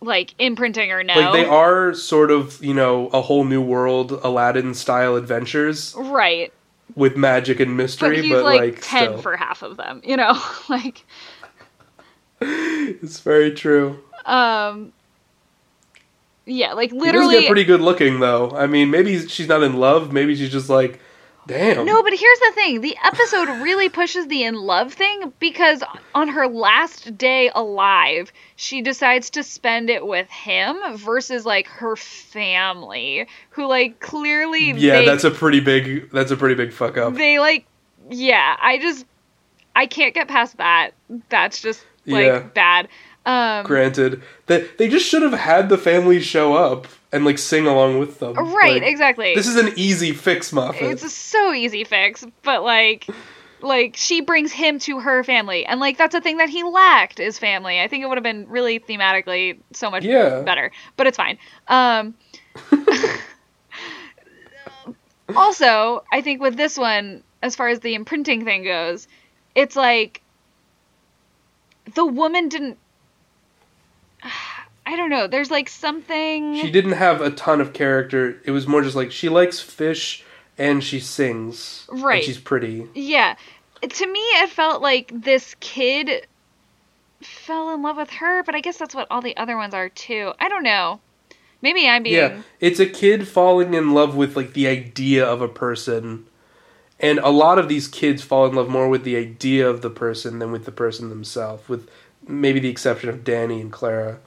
[0.00, 1.14] like imprinting or no.
[1.14, 6.52] Like they are sort of, you know, a whole new world Aladdin style adventures right.
[6.94, 9.18] with magic and But mystery, he's but, like, like, 10 still.
[9.18, 10.40] for half of them, you know?
[10.68, 11.04] like,
[13.02, 14.02] It's very true.
[14.24, 14.92] um,
[16.46, 17.40] yeah, like He does literally.
[17.40, 18.50] get pretty good looking though.
[18.52, 20.98] I mean, maybe she's not in love, maybe she's just like,
[21.46, 21.84] damn.
[21.84, 22.80] No, but here's the thing.
[22.80, 25.82] The episode really pushes the in love thing because
[26.14, 31.96] on her last day alive, she decides to spend it with him versus like her
[31.96, 36.96] family, who like clearly Yeah, they, that's a pretty big that's a pretty big fuck
[36.96, 37.12] up.
[37.14, 37.66] they like
[38.10, 39.04] yeah, I just
[39.76, 40.92] I can't get past that.
[41.28, 42.38] That's just like Yeah.
[42.54, 42.88] bad.
[43.26, 47.66] Um Granted, that they just should have had the family show up and like sing
[47.66, 48.34] along with them.
[48.36, 49.34] right, Like, exactly.
[49.34, 50.82] This is an easy fix, Moffat.
[50.82, 53.06] it's a so easy fix, but like
[53.60, 57.18] like she brings him to her family and like that's a thing that he lacked
[57.20, 57.80] is family.
[57.80, 60.42] I think it would have been really thematically so much Yeah.
[60.42, 61.38] better, but it's fine.
[61.66, 62.14] Um
[65.36, 69.06] also, I think with this one as far as the imprinting thing goes,
[69.54, 70.22] it's like
[71.94, 72.78] the woman didn't
[74.86, 75.26] I don't know.
[75.26, 78.40] There's like something She didn't have a ton of character.
[78.46, 80.24] It was more just like she likes fish
[80.56, 81.86] and she sings.
[81.90, 82.24] and Right.
[82.24, 82.86] she's pretty.
[82.94, 83.36] Yeah.
[83.82, 86.26] To me, it felt like this kid
[87.20, 89.88] fell in love with her, but I guess that's what all the other ones are
[89.90, 90.32] too.
[90.40, 91.00] I don't know.
[91.60, 92.16] Maybe I'm being.
[92.16, 96.26] Yeah, it's a kid falling in love with like the idea of a person,
[97.00, 99.90] and a lot of these kids fall in love more with the idea of the
[99.90, 101.68] person than with the person themselves.
[101.68, 101.88] With
[102.26, 104.18] maybe the exception of Danny and Clara.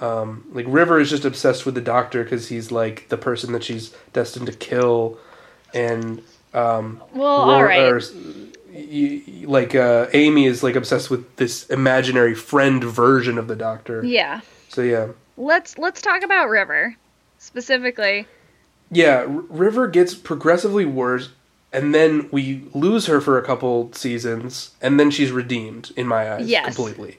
[0.00, 3.62] Um, like River is just obsessed with the doctor because he's like the person that
[3.62, 5.18] she's destined to kill,
[5.72, 6.22] and
[6.54, 7.78] um, Well, all right.
[7.80, 8.00] or,
[9.46, 14.04] like uh, Amy is like obsessed with this imaginary friend version of the doctor.
[14.04, 14.40] Yeah.
[14.68, 15.08] So yeah.
[15.36, 16.96] Let's let's talk about River
[17.38, 18.26] specifically.
[18.90, 21.30] Yeah, R- River gets progressively worse,
[21.72, 26.34] and then we lose her for a couple seasons, and then she's redeemed in my
[26.34, 26.74] eyes Yes.
[26.76, 27.18] completely.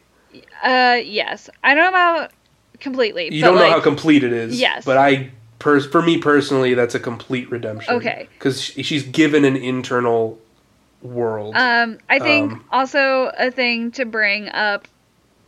[0.64, 1.50] Uh, yes.
[1.64, 2.32] I don't know about
[2.80, 3.34] completely.
[3.34, 4.60] You don't know how complete it is.
[4.60, 4.86] Yes.
[4.86, 7.96] but I, pers- for me personally, that's a complete redemption.
[7.96, 8.28] Okay.
[8.38, 10.40] because she's given an internal
[11.02, 11.56] world.
[11.56, 14.88] Um, I think Um, also a thing to bring up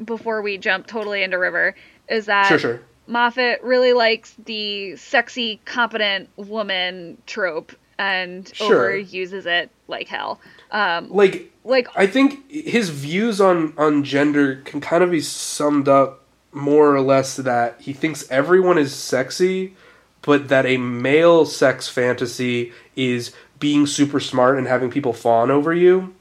[0.04, 1.76] before we jump totally into River
[2.10, 2.82] is that sure, sure.
[3.08, 8.90] Moffat really likes the sexy, competent woman trope and Sure.
[8.92, 10.40] overuses it like hell.
[10.72, 15.88] Um, Like like I think his views on on gender can kind of be summed
[15.88, 19.74] up more or less that he thinks everyone is sexy,
[20.22, 25.74] but that a male sex fantasy is being super smart and having people fawn over
[25.74, 26.14] you.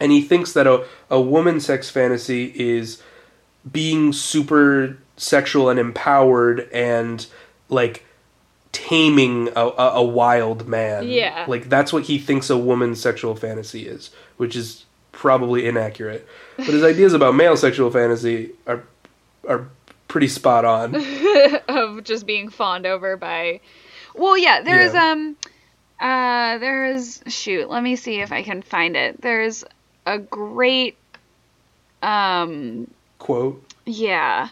[0.00, 3.00] And he thinks that a, a woman sex fantasy is
[3.70, 7.26] being super sexual and empowered and
[7.68, 8.04] like
[8.74, 11.08] taming a, a, a wild man.
[11.08, 11.46] Yeah.
[11.48, 16.26] Like that's what he thinks a woman's sexual fantasy is, which is probably inaccurate.
[16.56, 18.82] But his ideas about male sexual fantasy are
[19.48, 19.68] are
[20.08, 20.94] pretty spot on.
[21.68, 23.60] of just being fawned over by
[24.14, 25.12] Well, yeah, there's Yeah.
[25.12, 25.36] um
[26.00, 29.20] uh there's shoot, let me see if I can find it.
[29.22, 29.64] There's
[30.04, 30.96] a great
[32.02, 33.62] um Quote.
[33.86, 34.48] yeah.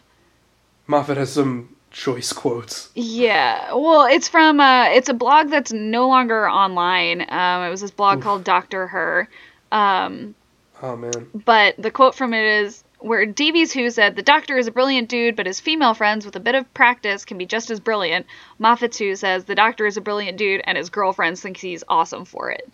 [0.86, 2.90] Moffat has some choice quotes.
[2.94, 3.74] Yeah.
[3.74, 7.20] Well, it's from uh it's a blog that's no longer online.
[7.28, 8.86] Um it was this blog called Dr.
[8.86, 9.28] Her.
[9.70, 10.34] Um
[10.82, 11.28] Oh man.
[11.32, 15.08] but the quote from it is where Davies Who said, The doctor is a brilliant
[15.08, 18.26] dude, but his female friends with a bit of practice can be just as brilliant.
[18.58, 22.24] Moffat's Who says, The doctor is a brilliant dude, and his girlfriends think he's awesome
[22.24, 22.72] for it.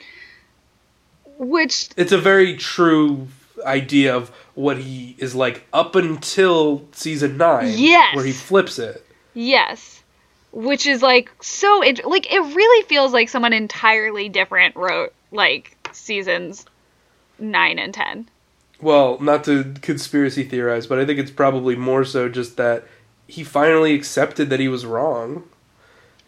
[1.39, 3.29] Which, It's a very true
[3.65, 7.73] idea of what he is like up until season nine.
[7.77, 8.15] Yes.
[8.17, 9.05] Where he flips it.
[9.39, 10.03] Yes.
[10.51, 16.65] Which is like so, like, it really feels like someone entirely different wrote, like, seasons
[17.39, 18.29] 9 and 10.
[18.81, 22.85] Well, not to conspiracy theorize, but I think it's probably more so just that
[23.27, 25.45] he finally accepted that he was wrong.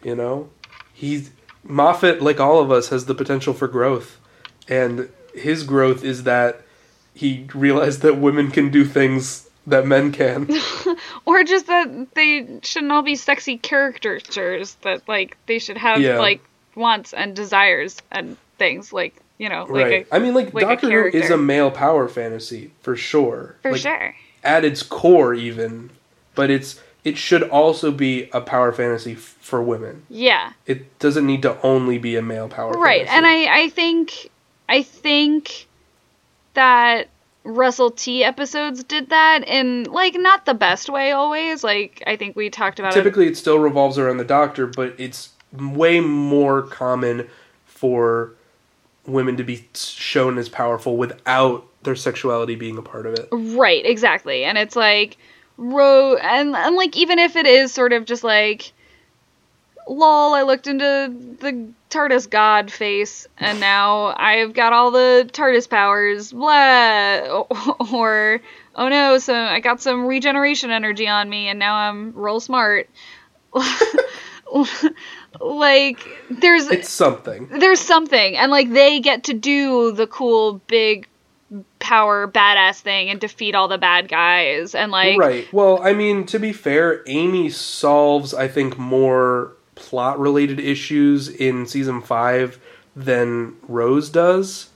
[0.03, 0.49] You know?
[0.93, 1.31] He's
[1.63, 4.19] Moffat, like all of us, has the potential for growth.
[4.67, 6.61] And his growth is that
[7.13, 10.49] he realized that women can do things that men can.
[11.25, 16.19] Or just that they shouldn't all be sexy caricatures, that, like, they should have, Yeah.
[16.19, 16.41] like,
[16.75, 20.07] wants and desires and things, like, you know, like right.
[20.11, 23.55] a, I mean, like, like Doctor Who is a male power fantasy, for sure.
[23.61, 24.15] for like, sure.
[24.43, 25.89] At its core, even.
[26.35, 30.03] But it's it should also be a power fantasy f- for women.
[30.09, 30.53] Yeah.
[30.67, 33.07] It doesn't need to only be a male power Right.
[33.07, 33.17] fantasy.
[33.17, 34.29] And I, I think
[34.69, 35.65] I think
[36.53, 37.07] that
[37.43, 41.63] Russell T episodes did that in like not the best way always.
[41.63, 42.95] Like I think we talked about it.
[42.95, 47.27] Typically, it still revolves around the doctor, but it's way more common
[47.65, 48.33] for
[49.07, 53.27] women to be shown as powerful without their sexuality being a part of it.
[53.31, 54.43] Right, exactly.
[54.43, 55.17] And it's like
[55.57, 58.71] ro and and like even if it is sort of just like
[59.87, 65.69] lol, I looked into the TARDIS god face and now I've got all the TARDIS
[65.69, 67.43] powers, blah
[67.93, 68.41] or
[68.75, 72.89] oh no, so I got some regeneration energy on me and now I'm real smart.
[75.39, 77.47] like there's It's something.
[77.47, 81.07] there's something and like they get to do the cool big
[81.79, 85.51] power badass thing and defeat all the bad guys and like right.
[85.53, 91.65] Well, I mean, to be fair, Amy solves, I think, more plot related issues in
[91.65, 92.59] season five
[92.95, 94.69] than Rose does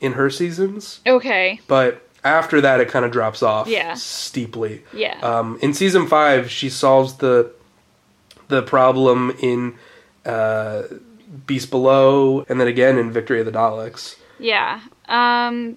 [0.00, 1.00] in her seasons.
[1.06, 3.94] okay But after that, it kind of drops off Yeah.
[3.94, 4.82] steeply.
[4.92, 7.50] yeah Um, in season five, she solves the
[8.48, 9.74] the problem in
[10.26, 10.82] uh,
[11.46, 14.16] Beast Below, and then again in Victory of the Daleks.
[14.38, 15.76] yeah um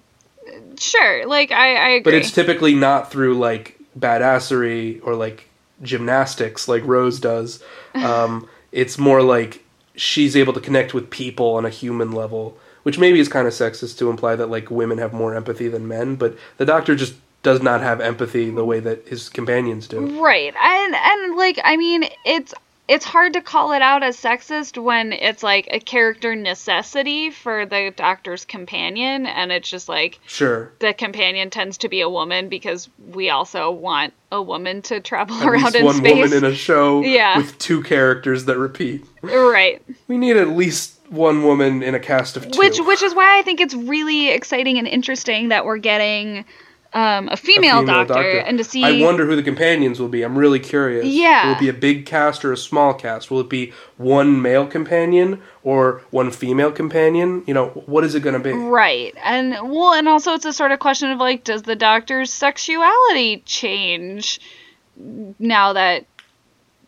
[0.78, 5.48] sure like i i agree But it's typically not through like badassery or like
[5.82, 7.62] gymnastics like Rose does.
[7.96, 8.46] Um,
[8.76, 9.64] it's more like
[9.96, 13.54] she's able to connect with people on a human level, which maybe is kind of
[13.54, 16.14] sexist to imply that like women have more empathy than men.
[16.14, 20.20] But the Doctor just does not have empathy the way that his companions do.
[20.22, 22.52] right and and like i mean it's
[22.88, 27.66] it's hard to call it out as sexist when it's like a character necessity for
[27.66, 30.72] the doctor's companion and it's just like Sure.
[30.78, 35.36] the companion tends to be a woman because we also want a woman to travel
[35.36, 37.38] At around least in one space woman in a show Yeah.
[37.38, 39.04] with two characters that repeat.
[39.22, 42.58] right We need at least one woman in a cast of two.
[42.58, 46.44] which which is why I think it's really exciting and interesting that we're getting
[46.96, 50.22] um, a, female doctor, and to see I wonder who the companions will be.
[50.22, 51.04] I'm really curious.
[51.04, 51.48] Yeah.
[51.48, 53.30] Will it be a big cast or a small cast?
[53.30, 57.44] Will it be one male companion or one female companion?
[57.46, 58.52] You know, what is it going to be?
[58.52, 62.32] right and well and also it's a sort of question of like does the doctor's
[62.32, 64.40] sexuality change
[65.38, 66.06] now that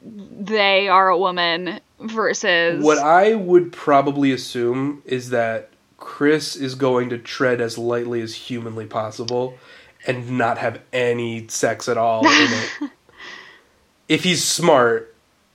[0.00, 7.10] they are a woman versus What I would probably assume is that Chris is going
[7.10, 9.58] to tread as lightly as humanly possible
[10.06, 12.70] and not have any sex at all in it.
[14.08, 15.14] if he's smart,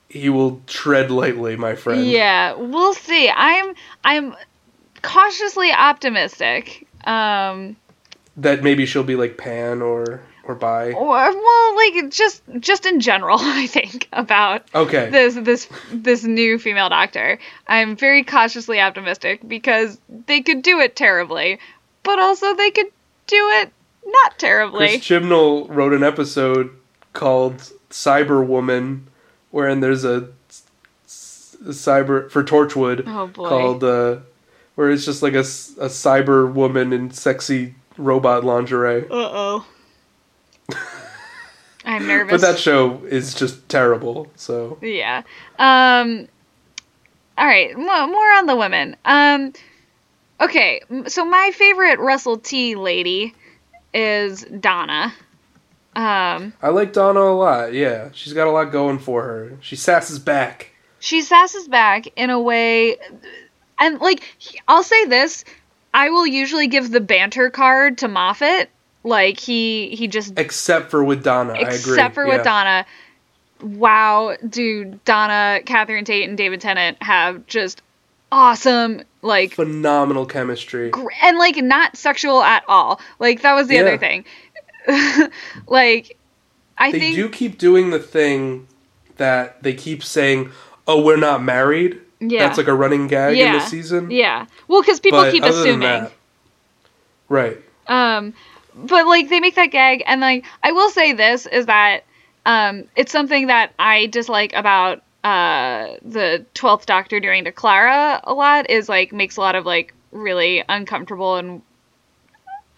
[0.10, 2.06] he will tread lightly, my friend.
[2.06, 3.74] yeah we'll see i'm
[4.04, 4.36] i'm
[5.02, 7.76] cautiously optimistic um
[8.38, 10.92] That maybe she'll be like Pan or or Bi.
[10.92, 15.10] or well like just just in general i think about Okay.
[15.10, 17.40] this this this new female doctor.
[17.68, 21.60] I'm very cautiously optimistic because they could do it terribly,
[22.04, 22.88] but also they could
[23.28, 23.72] do it
[24.14, 24.88] not terribly.
[24.88, 26.70] Chris Chibnall wrote an episode
[27.14, 29.08] called Cyber Woman,
[29.52, 30.30] wherein there's a
[31.08, 34.18] cyber for Torchwood Oh, called uh,
[34.76, 39.04] where it's just like a, a cyber woman in sexy robot lingerie.
[39.04, 39.66] Uh oh.
[41.86, 42.42] I'm nervous.
[42.42, 44.30] But that show is just terrible.
[44.36, 45.24] So yeah.
[45.60, 46.28] Um
[47.38, 48.96] all right, mo- more on the women.
[49.06, 49.54] Um,
[50.40, 53.34] okay, so my favorite Russell T lady
[53.94, 55.14] is Donna.
[55.96, 57.74] Um, I like Donna a lot.
[57.74, 59.58] Yeah, she's got a lot going for her.
[59.62, 60.72] She sasses back.
[61.00, 62.98] she sasses back in a way,
[63.80, 64.24] and like
[64.68, 65.46] I'll say this,
[65.94, 68.70] I will usually give the banter card to Moffat.
[69.04, 71.76] Like he he just Except for with Donna, I agree.
[71.76, 72.38] except for yeah.
[72.38, 72.86] with Donna.
[73.62, 77.82] Wow, dude, Donna, Catherine Tate, and David Tennant have just
[78.34, 80.90] awesome like Phenomenal chemistry.
[80.90, 83.00] gr- and like not sexual at all.
[83.20, 83.82] Like that was the Yeah.
[83.82, 84.26] other thing.
[85.68, 86.18] like
[86.78, 88.68] I They think do keep doing the thing
[89.18, 90.50] that they keep saying,
[90.88, 92.40] "Oh, we're not married." Yeah.
[92.48, 93.54] That's like a running gag in Yeah.
[93.54, 94.10] this season.
[94.10, 94.46] yeah.
[94.68, 95.82] Well, because people But keep assuming.
[95.82, 96.12] that-
[97.30, 97.58] right.
[97.88, 98.34] Um,
[98.76, 102.04] but like they make that gag, and like I will say this is that
[102.46, 108.34] um, it's something that I dislike about uh the Twelfth Doctor doing to Clara a
[108.34, 111.62] lot is like makes a lot of like really uncomfortable and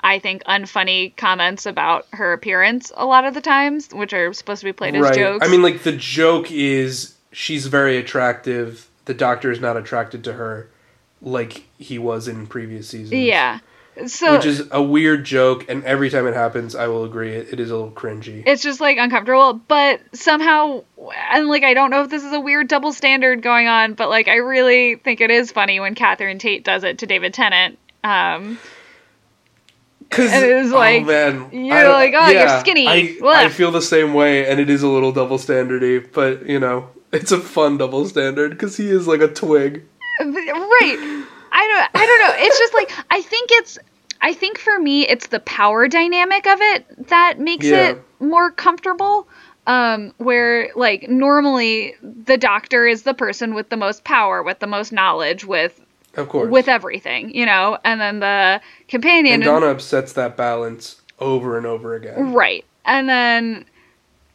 [0.06, 4.60] I think unfunny comments about her appearance a lot of the times, which are supposed
[4.60, 5.16] to be played as right.
[5.16, 5.46] jokes.
[5.46, 8.88] I mean, like the joke is she's very attractive.
[9.06, 10.70] The Doctor is not attracted to her,
[11.24, 13.14] like he was in previous seasons.
[13.14, 13.60] yeah.
[14.08, 17.54] So Which is a weird joke, and every time it happens, I will agree it,
[17.54, 18.44] it is a little cringy.
[18.46, 20.84] it's just like uncomfortable but somehow
[21.32, 24.10] and like i don't know if this is a weird double standard going on but
[24.10, 27.78] like i really think it is funny when catherine tate does it to david tennant
[28.04, 28.58] um
[30.00, 32.88] Because And it was like, oh man, you're like, oh, you're skinny.
[32.88, 36.60] I, I feel the same way, and it is a little double standardy, but you
[36.60, 39.84] know, it's a fun double standard because he is like a twig.
[40.22, 43.78] right i don't i don't know it's just like i think it's
[44.26, 47.92] i think for me it's the power dynamic of it that makes Yeah.
[47.92, 49.28] it more comfortable
[49.68, 54.68] um where like normally the doctor is the person with the most power with the
[54.68, 55.80] most knowledge with
[56.16, 61.02] Of course, with everything, you know, and then the companion and Donna upsets that balance
[61.20, 62.34] over and over again.
[62.34, 62.64] right.
[62.86, 63.66] And then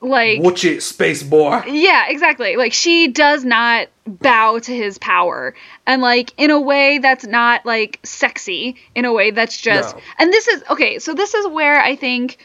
[0.01, 1.63] like Watch it, space boy.
[1.67, 2.57] yeah, exactly.
[2.57, 5.55] Like she does not bow to his power.
[5.87, 10.03] And like in a way that's not like sexy, in a way that's just No.
[10.19, 12.39] And this is okay, so this is where I think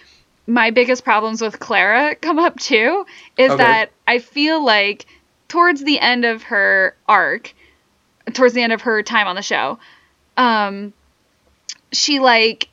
[0.48, 3.06] my biggest problems with Clara come up too
[3.38, 3.64] is Okay.
[3.64, 5.06] that I feel like
[5.48, 7.54] towards the end of her arc,
[8.34, 9.80] towards the end of her time on the show,
[10.38, 10.92] um
[11.94, 12.68] she like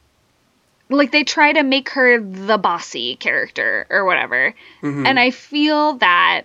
[0.92, 4.54] like they try to make her the bossy character or whatever.
[4.82, 5.06] Mhm.
[5.06, 6.42] And I feel that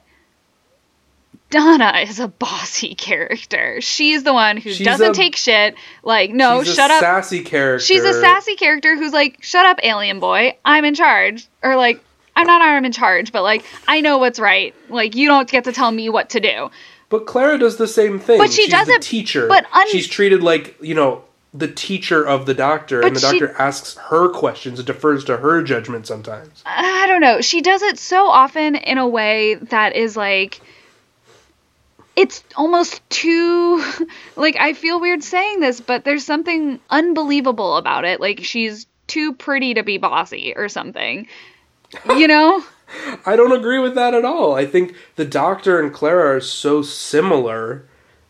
[1.50, 3.80] Donna is a bossy character.
[3.82, 5.76] She's the one who She's doesn't a- take shit.
[6.04, 7.00] Like, no, She's a shut up.
[7.00, 7.86] Sassy character.
[7.86, 10.58] She's a sassy character who's like, shut up, alien boy.
[10.66, 11.48] I'm in charge.
[11.64, 12.04] Or like,
[12.36, 14.76] I'm not I'm in charge, but like, I know what's right.
[14.90, 16.70] Like, you don't get to tell me what to do.
[17.10, 18.38] But Clara does the same thing.
[18.38, 19.48] But she She's does it- teacher.
[19.48, 21.24] but un- she's treated like you know
[21.58, 25.24] the teacher of the doctor, But and the she- doctor asks her questions, and defers
[25.26, 26.62] to her judgment sometimes.
[26.66, 27.42] I don't know.
[27.42, 30.62] She does it so often in a way that is like
[32.16, 33.84] it's almost too
[34.36, 38.20] like I feel weird saying this, but there's something unbelievable about it.
[38.20, 41.28] Like she's too pretty to be bossy or something.
[42.08, 42.64] You know?
[43.26, 44.56] I don't agree with that at all.
[44.56, 47.86] I think the Doctor and Clara are so similar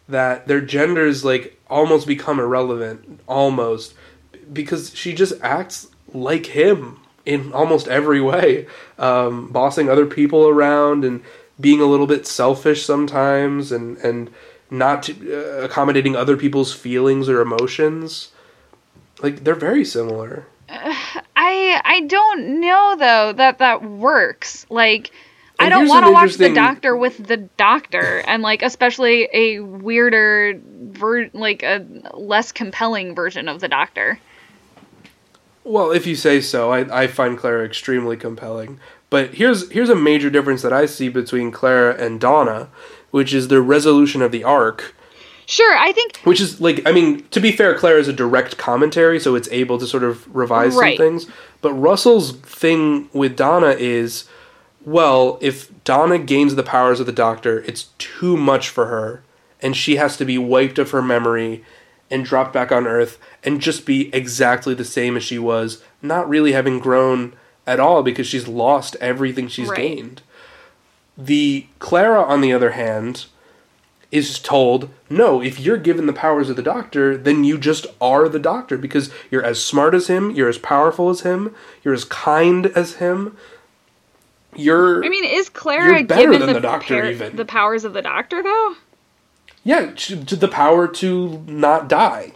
[0.09, 3.93] that their genders like almost become irrelevant, almost
[4.51, 11.03] because she just acts like him in almost every way, um, bossing other people around
[11.03, 11.21] and
[11.59, 14.29] being a little bit selfish sometimes, and and
[14.69, 18.31] not uh, accommodating other people's feelings or emotions.
[19.21, 20.47] Like they're very similar.
[20.69, 24.65] I I don't know though that that works.
[24.69, 25.11] Like
[25.59, 30.59] I don't want to watch the doctor with the doctor and like especially a weirder
[30.63, 34.19] ver- like a less compelling version of the doctor.
[35.63, 38.79] Well, if you say so, I, I find Clara extremely compelling.
[39.09, 42.69] But here's here's a major difference that I see between Clara and Donna,
[43.11, 44.93] which is the resolution of the arc.
[45.49, 48.57] Sure, I think Which is like, I mean, to be fair, Claire is a direct
[48.57, 50.97] commentary, so it's able to sort of revise Right.
[50.97, 51.25] some things.
[51.61, 54.25] But Russell's thing with Donna is,
[54.85, 59.23] well, if Donna gains the powers of the Doctor, it's too much for her,
[59.61, 61.63] and she has to be wiped of her memory
[62.09, 66.29] and dropped back on Earth and just be exactly the same as she was, not
[66.29, 67.33] really having grown
[67.65, 69.77] at all because she's lost everything she's Right.
[69.77, 70.21] gained.
[71.17, 73.25] The Clara, on the other hand,
[74.09, 78.29] is told, no, if you're given the powers of the doctor, then you just are
[78.29, 81.53] the doctor because you're as smart as him, you're as powerful as him,
[81.83, 83.35] you're as kind as him.
[84.55, 87.35] You're I mean is Clara given than the the Doctor, par- even.
[87.35, 88.75] the powers of the doctor though?
[89.63, 92.33] Yeah, the power to not die.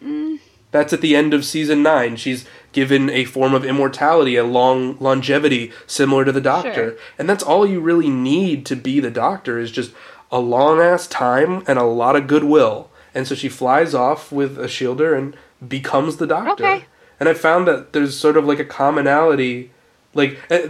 [0.00, 0.38] Mm.
[0.70, 2.16] That's at the end of season nine.
[2.16, 6.94] She's given a form of immortality, a long longevity similar to the Doctor, Sure.
[7.18, 9.92] and that's all you really need to be the Doctor is just
[10.32, 12.90] a long ass time and a lot of goodwill.
[13.14, 15.36] And so she flies off with Ashildr and
[15.66, 16.64] becomes the Doctor.
[16.64, 16.84] Okay.
[17.20, 19.70] And I found that there's sort of like a commonality,
[20.14, 20.68] like eh,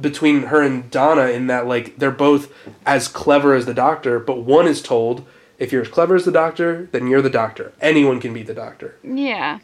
[0.00, 2.52] between her and Donna in that like they're both
[2.84, 5.26] as clever as the Doctor, but one is told.
[5.58, 7.72] If you're as clever as the doctor, then you're the doctor.
[7.80, 8.96] Anyone can be the doctor.
[9.02, 9.60] Yeah.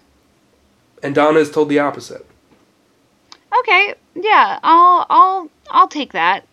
[1.03, 2.25] And Donna is told the opposite.
[3.59, 3.95] Okay.
[4.15, 4.59] Yeah.
[4.63, 6.47] I'll I'll I'll take that.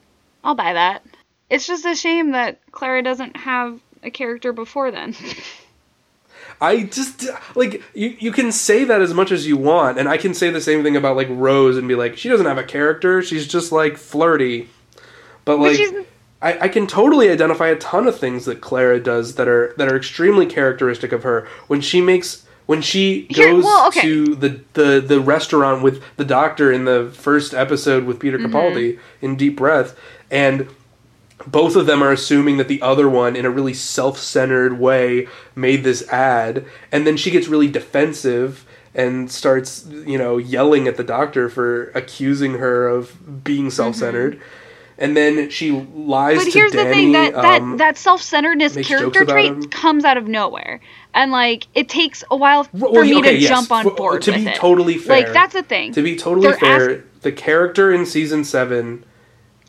[0.43, 1.05] I'll buy that.
[1.49, 5.15] It's just a shame that Clara doesn't have a character before then.
[6.61, 8.15] I just like you.
[8.19, 10.83] You can say that as much as you want, and I can say the same
[10.83, 13.21] thing about like Rose and be like, she doesn't have a character.
[13.21, 14.67] She's just like flirty.
[15.45, 15.79] But like,
[16.41, 19.87] I, I can totally identify a ton of things that Clara does that are that
[19.91, 21.47] are extremely characteristic of her.
[21.67, 24.01] When she makes when she Here- goes well, okay.
[24.01, 28.53] to the, the the restaurant with the doctor in the first episode with Peter Mm-hmm.
[28.55, 29.97] Capaldi in Deep Breath,
[30.29, 30.67] and
[31.47, 35.83] both of them are assuming that the other one, in a really self-centered way, made
[35.83, 38.65] this ad, and then she gets really defensive
[38.95, 44.41] and starts, you know, yelling at the doctor for accusing her of being self-centered.
[44.97, 46.45] And then she lies Mm-hmm.
[46.45, 46.93] But to here's the Danny.
[46.93, 50.81] thing that that um, that self-centeredness character trait comes out of nowhere,
[51.13, 53.49] and like it takes a while for Well, me okay, to yes.
[53.49, 54.55] jump on For- board to be it.
[54.55, 55.93] totally fair, like that's a thing.
[55.93, 59.05] To be totally They're fair, the character in season seven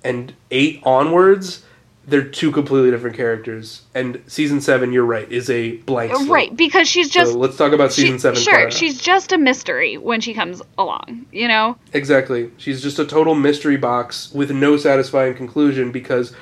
[0.04, 1.64] and eight onwards,
[2.06, 3.82] they're two completely different characters.
[3.94, 6.28] And season seven, you're right, is a blank slate.
[6.28, 8.40] right because she's just so let's talk about she- season seven.
[8.40, 8.70] Sure, Clara.
[8.72, 11.26] she's just a mystery when she comes along.
[11.32, 11.76] You know.
[11.92, 12.50] exactly.
[12.56, 16.32] She's just a total mystery box with no satisfying conclusion because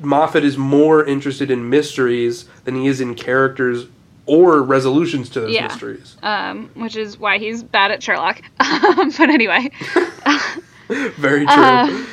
[0.00, 3.86] Moffat is more interested in mysteries than he is in characters
[4.24, 5.66] or resolutions to those Yeah.
[5.66, 6.16] mysteries.
[6.22, 8.40] um, which is why he's bad at Sherlock.
[8.60, 9.70] Um, but anyway,
[10.88, 11.54] Very true.
[11.54, 12.04] Uh,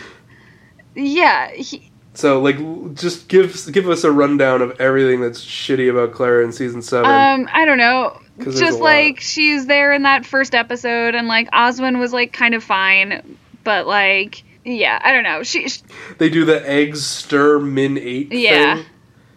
[0.97, 2.57] yeah, he, So, like,
[2.95, 7.09] just give give us a rundown of everything that's shitty about Clara in season seven.
[7.09, 8.19] um, I don't know.
[8.39, 12.63] Just like she's there in that first episode, and like Oswin was like kind of
[12.63, 15.43] fine, but like yeah, I don't know.
[15.43, 15.81] She, she
[16.17, 18.31] they do the eggs stir min eight.
[18.31, 18.83] Yeah.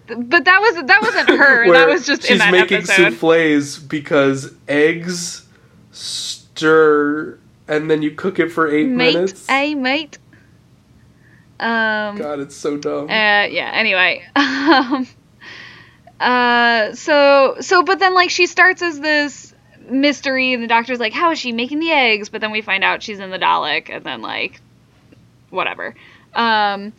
[0.06, 1.72] thing, but that was that wasn't her.
[1.72, 3.12] that was just she's in that making episode.
[3.12, 5.46] souffles because eggs
[5.92, 7.38] stir
[7.68, 9.48] and then you cook it for eight mate, minutes.
[9.48, 10.18] a mate.
[11.60, 12.16] Um.
[12.16, 13.04] God, it's so dumb.
[13.04, 13.70] Uh, yeah.
[13.74, 14.24] Anyway.
[14.36, 15.06] Um,
[16.18, 16.92] uh.
[16.94, 19.54] So so, but then like she starts as this
[19.88, 22.84] mystery, and the doctor's like, "How is she making the eggs?" But then we find
[22.84, 24.60] out she's in the Dalek, and then like,
[25.50, 25.94] whatever.
[26.34, 26.92] Um.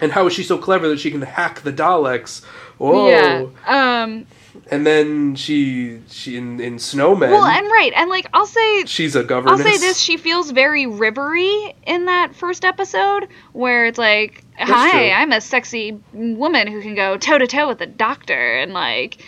[0.00, 2.44] and how is she so clever that she can hack the Daleks?
[2.78, 3.08] Whoa!
[3.08, 4.02] Yeah.
[4.02, 4.26] Um.
[4.70, 7.30] And then she she in in Snowmen.
[7.30, 9.60] Well, and right, and like I'll say she's a governess.
[9.60, 14.70] I'll say this: she feels very rivery in that first episode, where it's like, That's
[14.70, 15.10] "Hi, true.
[15.10, 19.22] I'm a sexy woman who can go toe to toe with a doctor," and like,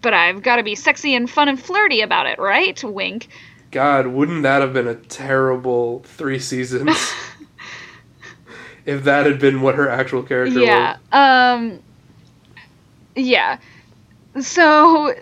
[0.00, 2.82] but I've got to be sexy and fun and flirty about it, right?
[2.84, 3.28] Wink.
[3.70, 6.96] God, wouldn't that have been a terrible three seasons?
[8.86, 10.98] if that had been what her actual character Yeah.
[11.12, 11.80] Um.
[13.16, 13.58] Yeah.
[14.40, 15.14] So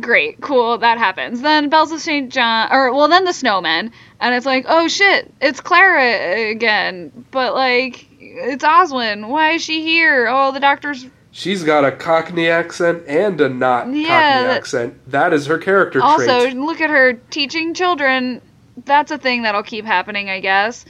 [0.00, 1.40] great, cool, that happens.
[1.40, 2.30] Then Bells of St.
[2.30, 7.54] John, or well, then the snowman, and it's like, oh shit, it's Clara again, but
[7.54, 9.28] like, it's Oswin.
[9.28, 10.28] Why is she here?
[10.28, 11.06] Oh, the doctor's.
[11.30, 15.10] She's got a Cockney accent and a not Cockney Yeah, that- accent.
[15.10, 16.56] That is her character also trait.
[16.56, 18.42] look at her teaching children.
[18.84, 20.84] That's a thing that'll keep happening, I guess.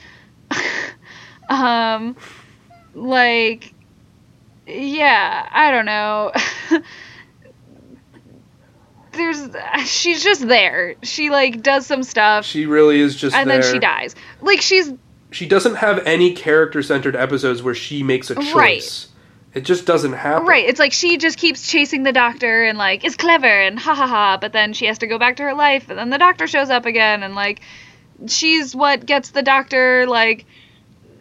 [1.48, 2.16] um,
[2.94, 3.72] like,
[4.66, 6.32] yeah, I don't know.
[9.18, 9.48] There's,
[9.86, 10.94] she's just there.
[11.02, 13.60] She like does some stuff, She really is just and there.
[13.60, 14.14] then she dies.
[14.40, 14.90] Like she's
[15.30, 18.54] She doesn't have any character centered episodes where she makes a choice.
[18.54, 19.04] Right.
[19.54, 20.46] It just doesn't happen.
[20.46, 20.66] Right.
[20.66, 24.06] It's like she just keeps chasing the doctor and like is clever and ha ha
[24.06, 26.46] ha, but then she has to go back to her life and then the doctor
[26.46, 27.60] shows up again and like
[28.26, 30.44] she's what gets the doctor like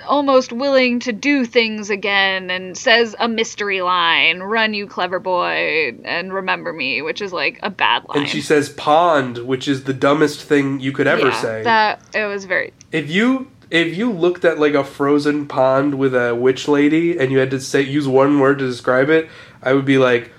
[0.07, 5.97] almost willing to do things again and says a mystery line, run you clever boy
[6.03, 8.19] and remember me, which is like a bad line.
[8.19, 11.63] And she says pond, which is the dumbest thing you could ever yeah, say.
[11.63, 16.15] That it was very If you if you looked at like a frozen pond with
[16.15, 19.29] a witch lady and you had to say use one word to describe it,
[19.61, 20.31] I would be like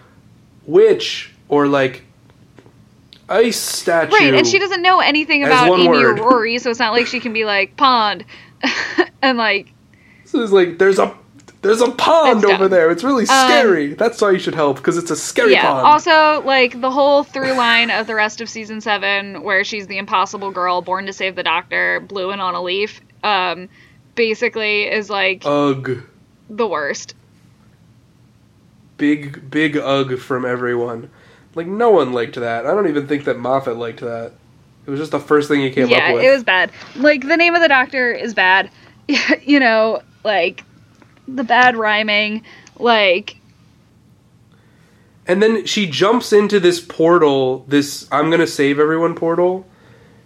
[0.66, 2.04] witch or like
[3.28, 4.12] ice statue.
[4.12, 6.18] Right, and she doesn't know anything about Amy word.
[6.18, 8.24] or Rory, so it's not like she can be like pond
[9.22, 9.72] and like
[10.24, 11.14] So it's like there's a
[11.60, 12.88] There's a pond over there.
[12.90, 13.94] It's really scary.
[13.94, 15.62] That's why you should help because it's a scary yeah.
[15.62, 15.86] pond.
[15.86, 19.98] Also, like the whole through line of the rest of season seven, where she's the
[19.98, 23.68] impossible girl born to save the doctor, blue and on a leaf, um,
[24.14, 26.02] basically is like Ugh.
[26.48, 27.14] the worst.
[28.96, 31.10] Big big ugh from everyone.
[31.56, 32.66] Like no one liked that.
[32.66, 34.32] I don't even think that Moffat liked that.
[34.88, 36.22] It was just the first thing he came yeah, up with.
[36.22, 36.70] Yeah, it was bad.
[36.96, 38.70] Like the name of the doctor is bad.
[39.42, 40.64] you know, like
[41.28, 42.42] the bad rhyming,
[42.78, 43.36] like
[45.26, 49.66] And then she jumps into this portal, this I'm gonna save everyone portal.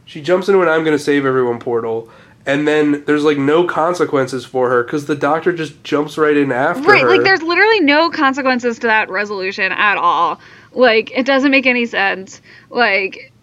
[0.04, 2.08] She jumps into an I'm gonna save everyone portal,
[2.46, 6.52] and then there's like no consequences for her because the doctor just jumps right in
[6.52, 7.08] after right, her.
[7.08, 10.38] like there's literally no consequences to that resolution at all.
[10.70, 12.40] Like it doesn't make any sense.
[12.70, 13.32] Like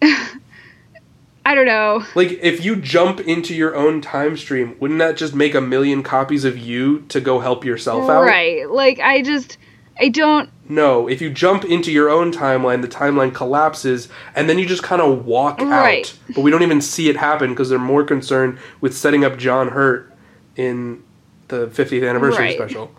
[1.50, 2.04] I don't know.
[2.14, 6.04] Like if you jump into your own time stream, wouldn't that just make a million
[6.04, 8.22] copies of you to go help yourself out?
[8.22, 8.70] Right.
[8.70, 9.58] Like I just
[10.00, 14.60] I don't No, if you jump into your own timeline, the timeline collapses, and then
[14.60, 16.06] you just kind of walk Right.
[16.06, 16.34] out.
[16.36, 19.70] But we don't even see it happen because they're more concerned with setting up John
[19.70, 20.08] Hurt
[20.54, 21.02] in
[21.48, 22.54] the 50th anniversary Right.
[22.54, 22.92] special.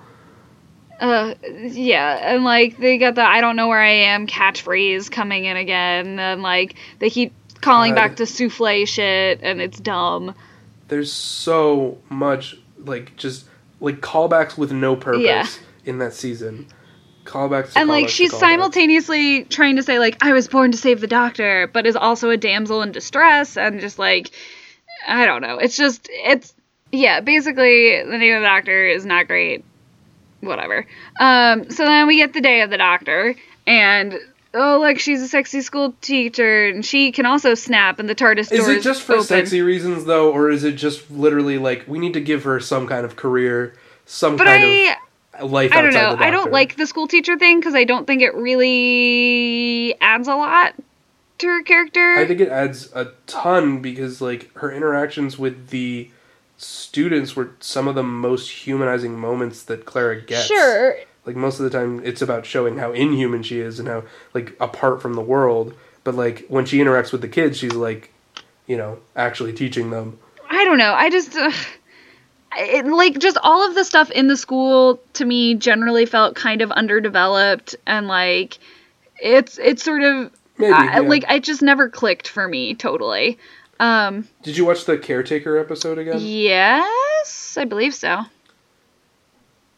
[0.99, 1.35] uh
[1.67, 5.55] yeah, and like they got the I don't know where I am catchphrase coming in
[5.55, 7.31] again and like they keep
[7.61, 10.35] calling back to souffle shit and it's dumb.
[10.87, 13.45] There's so much like just
[13.79, 15.45] like callbacks with no purpose Yeah.
[15.85, 16.67] in that season.
[17.23, 20.71] Callbacks to and like callbacks to she's simultaneously trying to say like I was born
[20.71, 24.31] to save the doctor, but is also a damsel in distress and just like
[25.07, 25.57] I don't know.
[25.57, 26.53] It's just it's
[26.91, 29.63] yeah, basically the name of the doctor is not great.
[30.41, 30.85] Whatever.
[31.19, 33.35] Um so then we get the day of the doctor
[33.67, 34.19] and
[34.53, 38.51] oh look, she's a sexy school teacher and she can also snap and the TARDIS
[38.51, 39.25] Is door it just for open.
[39.25, 42.87] sexy reasons though, or is it just literally like we need to give her some
[42.87, 43.73] kind of career,
[44.05, 44.97] some But kind I
[45.39, 45.71] of life?
[45.73, 46.15] I don't know.
[46.19, 50.35] I don't like the school teacher thing because I don't think it really adds a
[50.35, 50.73] lot
[51.39, 52.15] to her character.
[52.17, 56.09] I think it adds a ton because like her interactions with the
[56.57, 60.45] students were some of the most humanizing moments that Clara gets.
[60.45, 60.95] Sure.
[61.25, 64.03] Like most of the time it's about showing how inhuman she is and how
[64.33, 65.73] like apart from the world.
[66.03, 68.11] But like when she interacts with the kids, she's like,
[68.65, 70.17] you know, actually teaching them.
[70.49, 70.93] I don't know.
[70.93, 71.51] I just uh,
[72.57, 76.61] it, like just all of the stuff in the school to me generally felt kind
[76.61, 78.57] of underdeveloped and like
[79.21, 80.73] it's it's sort of Maybe.
[80.73, 81.07] I- yeah.
[81.07, 83.37] like it just never clicked for me totally.
[83.79, 86.17] Um Did you watch the caretaker episode again?
[86.19, 88.23] yes, I believe so.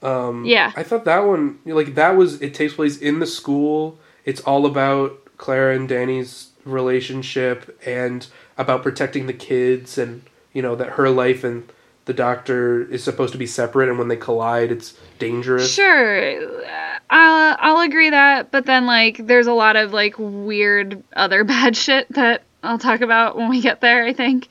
[0.03, 0.71] Um, Yeah.
[0.75, 3.97] I thought that one, like that was, it takes place in the school.
[4.25, 8.27] It's all about Clara and Danny's relationship and
[8.57, 10.21] about protecting the kids and
[10.53, 11.69] you know that her life and
[12.05, 15.73] the doctor is supposed to be separate and when they collide it's dangerous.
[15.73, 16.63] Sure.
[17.09, 21.75] I'll I'll agree that, but then like there's a lot of like weird other bad
[21.75, 24.47] shit that I'll talk about when we get there, I think.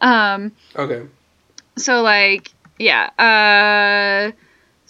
[0.00, 1.02] Um Okay.
[1.76, 4.32] so like yeah uh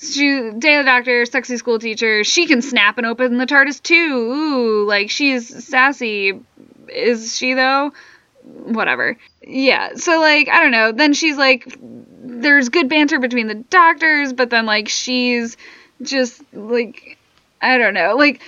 [0.03, 3.95] she the doctor sexy school teacher she can snap and open the tardis too.
[3.95, 6.41] Ooh like she's sassy.
[6.89, 7.93] Is she though?
[8.43, 9.17] Whatever.
[9.43, 10.93] Yeah so like i don't know.
[10.93, 15.57] Then she's like there's good banter between the doctors but then like she's
[16.03, 17.17] just like
[17.61, 18.17] i don't know.
[18.17, 18.41] Like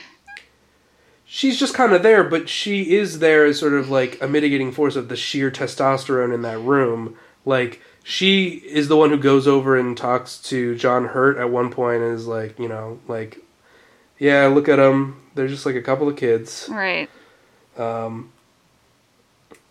[1.26, 4.70] She's just kind of there, but she is there as sort of like a mitigating
[4.70, 7.16] force of the sheer testosterone in that room.
[7.44, 11.70] Like she is the one who goes over and talks to John Hurt at one
[11.70, 13.38] point and is like, you know, like,
[14.18, 15.22] yeah, look at them.
[15.34, 16.68] They're just like a couple of kids.
[16.70, 17.08] right
[17.76, 18.30] Um,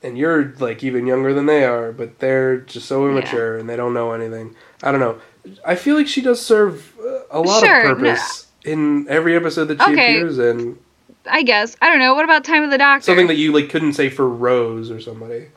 [0.01, 3.75] and you're like even younger than they are, but they're just so immature and they
[3.77, 4.55] don't know anything.
[4.81, 5.19] I don't know.
[5.65, 9.65] I feel like she does serve uh, a lot Sure, of purpose in every episode
[9.65, 10.15] that she Okay.
[10.17, 10.77] appears in.
[11.25, 13.69] i guess i don't know what about time of the doctor Something that you like
[13.69, 15.47] couldn't say for Rose or somebody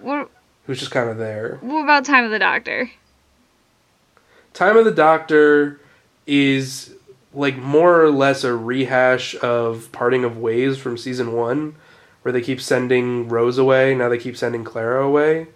[0.00, 0.30] what,
[0.66, 1.58] who's just kind of there.
[1.62, 2.90] what about time of the doctor
[4.54, 5.80] Time of the Doctor
[6.26, 6.94] is
[7.32, 11.74] like more or less a rehash of Parting of Ways from season one,
[12.22, 13.94] where they keep sending Rose away.
[13.96, 15.48] Now they keep sending Clara away.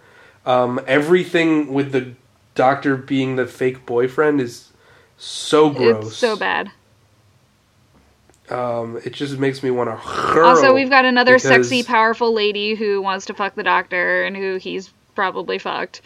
[0.45, 2.13] Um, everything with the
[2.55, 4.71] Doctor being the fake boyfriend is
[5.17, 6.07] so gross.
[6.07, 6.71] it's so bad
[8.49, 10.41] Um, it just makes me want to.
[10.43, 14.57] Also, we've got another sexy, powerful lady who wants to fuck the doctor and who
[14.57, 16.01] he's probably fucked.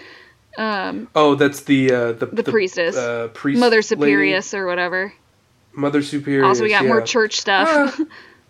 [0.58, 2.96] Um, Oh, that's the uh, the, The priestess.
[2.98, 5.14] uh, priest Mother Superior or whatever.
[5.74, 6.46] Mother Superior.
[6.46, 8.00] Also, we got more church stuff.
[8.00, 8.06] Uh,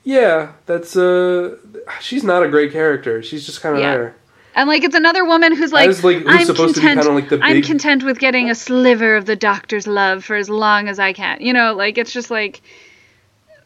[0.06, 1.58] yeah, that's uh
[2.00, 3.22] she's not a great character.
[3.24, 3.94] She's just kind of Yeah.
[3.94, 4.16] there.
[4.56, 7.14] And like it's another woman who's like, As, like, who's I'm supposed to be content.
[7.16, 10.88] like the I'm content with getting a sliver of the doctor's love for as long
[10.88, 11.42] as I can.
[11.42, 12.62] You know, like it's just like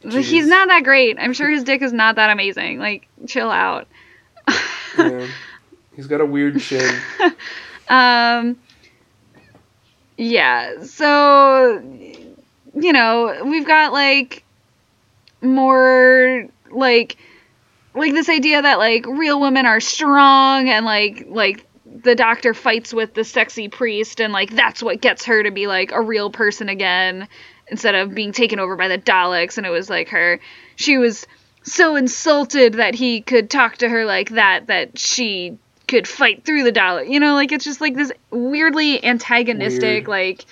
[0.02, 1.18] he's not that great.
[1.20, 2.80] I'm sure his dick is not that amazing.
[2.80, 3.88] Like, chill out.
[4.98, 5.28] Yeah.
[5.98, 6.96] He's got a weird chin.
[7.90, 8.58] Um,
[10.18, 11.82] yeah, so,
[12.76, 14.44] you know, we've got like
[15.42, 17.18] more like
[17.94, 22.94] like this idea that like real women are strong and like like the doctor fights
[22.94, 26.30] with the sexy priest and like that's what gets her to be like a real
[26.30, 27.28] person again
[27.70, 30.40] instead of being taken over by the Daleks and it was like her
[30.76, 31.26] she was
[31.64, 35.58] so insulted that he could talk to her like that that she
[35.88, 37.10] could fight through the Dalek.
[37.10, 40.08] You know, like it's just like this weirdly antagonistic Weird.
[40.08, 40.46] like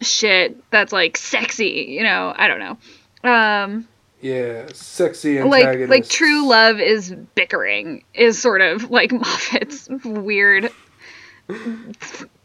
[0.00, 3.30] shit that's like sexy, you know, I don't know.
[3.30, 3.86] Um
[4.22, 5.90] Yeah, sexy like antagonist.
[5.90, 10.70] like true love is bickering is sort of like Moffat's weird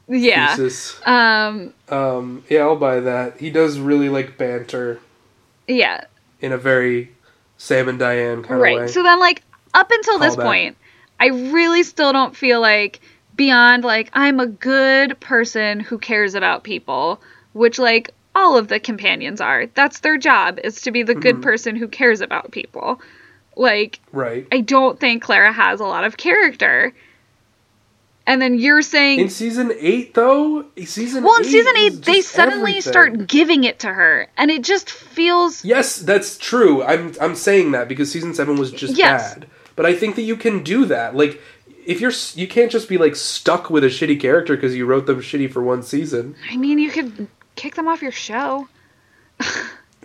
[0.07, 0.55] yeah.
[0.55, 0.99] thesis.
[1.07, 3.39] Um Um, yeah, I'll buy that.
[3.39, 4.99] He does really like banter
[5.67, 6.05] yeah.
[6.41, 7.11] in a very
[7.57, 8.75] Sam and Diane kind Right.
[8.75, 8.87] of way.
[8.87, 9.43] So then like
[9.73, 10.43] up until this Callback.
[10.43, 10.77] point,
[11.19, 12.99] I really still don't feel like
[13.35, 17.21] beyond like I'm a good person who cares about people,
[17.53, 19.67] which like all of the companions are.
[19.67, 21.41] That's their job is to be the good Mhm.
[21.41, 23.01] person who cares about people.
[23.55, 24.45] Like right.
[24.51, 26.93] I don't think Clara has a lot of character.
[28.27, 32.71] And then you're saying In season eight, though, season well, in season eight, they suddenly
[32.71, 32.81] everything.
[32.91, 36.81] start giving it to her, and it just feels Yes, that's true.
[36.83, 39.35] I'm I'm saying that because season seven was just Yes.
[39.35, 39.47] bad.
[39.75, 41.15] But I think that you can do that.
[41.15, 41.41] Like,
[41.85, 45.05] if you're you can't just be like stuck with a shitty character because you wrote
[45.05, 46.35] them shitty for one season.
[46.49, 48.67] I mean, you could kick them off your show.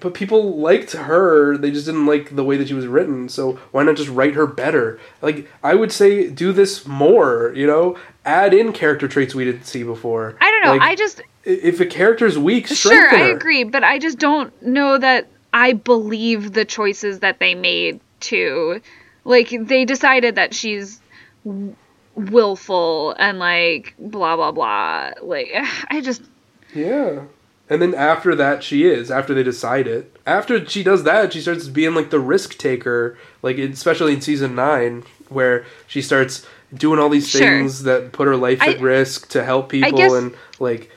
[0.00, 1.58] But people liked her.
[1.58, 3.28] They just didn't like the way that she was written.
[3.28, 4.98] So why not just write her better?
[5.20, 7.52] Like I would say, do this more.
[7.54, 10.36] You know, add in character traits we didn't see before.
[10.40, 10.70] I don't know.
[10.70, 13.36] Like, I just if a character's weak, Sure, I her.
[13.36, 18.80] agree, but I just don't know that I believe the choices that they made to
[19.24, 21.00] like they decided that she's
[22.14, 25.12] willful and like blah blah blah.
[25.22, 25.48] Like
[25.90, 26.22] I just
[26.74, 27.22] Yeah.
[27.68, 29.12] And then after that, she is.
[29.12, 30.16] After they decide it.
[30.26, 33.16] After she does that, she starts being like the risk taker.
[33.42, 36.44] Like, especially in season nine, where she starts
[36.74, 37.40] doing all these Sure.
[37.40, 40.90] things that put her life at risk to help people guess- and, like,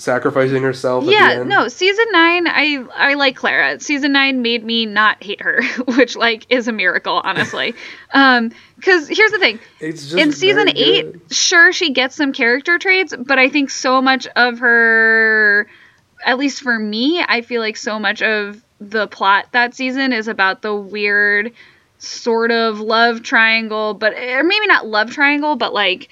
[0.00, 3.78] sacrificing herself yeah, no, season 9 I I like Clara.
[3.80, 7.74] Season 9 made me not hate her, which like is a miracle, honestly.
[8.14, 8.50] um
[8.82, 9.60] cuz here's the thing.
[9.78, 11.34] It's just in season eight, good.
[11.34, 15.68] sure she gets some character traits, but I think so much of her,
[16.24, 20.28] at least for me, I feel like so much of the plot that season is
[20.28, 21.52] about the weird
[21.98, 26.08] sort of love triangle, but or maybe not love triangle, but like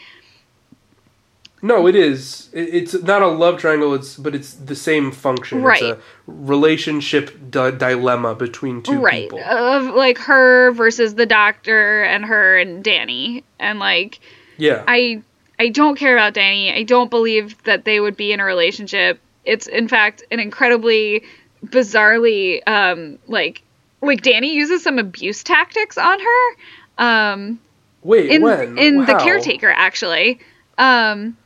[1.61, 2.49] No, it is.
[2.53, 3.95] It's not a love triangle.
[3.95, 5.63] It's but it's the same function.
[5.63, 5.83] Right.
[5.83, 9.41] It's a relationship di- dilemma between two right people.
[9.41, 14.21] of like her versus the doctor and her and Danny and like
[14.57, 14.85] yeah.
[14.87, 15.23] I
[15.59, 16.73] I don't care about Danny.
[16.73, 19.21] I don't believe that they would be in a relationship.
[19.45, 21.25] It's in fact an incredibly
[21.65, 23.63] bizarrely um like
[24.01, 26.57] like Danny uses some abuse tactics on her
[26.99, 27.59] um
[28.05, 28.79] Wait, in when?
[28.79, 30.39] in the caretaker actually.
[30.77, 31.37] Um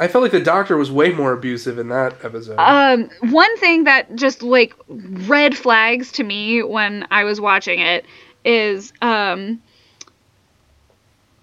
[0.00, 2.56] I felt like the doctor was way more abusive in that episode.
[2.58, 8.04] um one thing that just like red flags to me when I was watching it
[8.44, 9.60] is um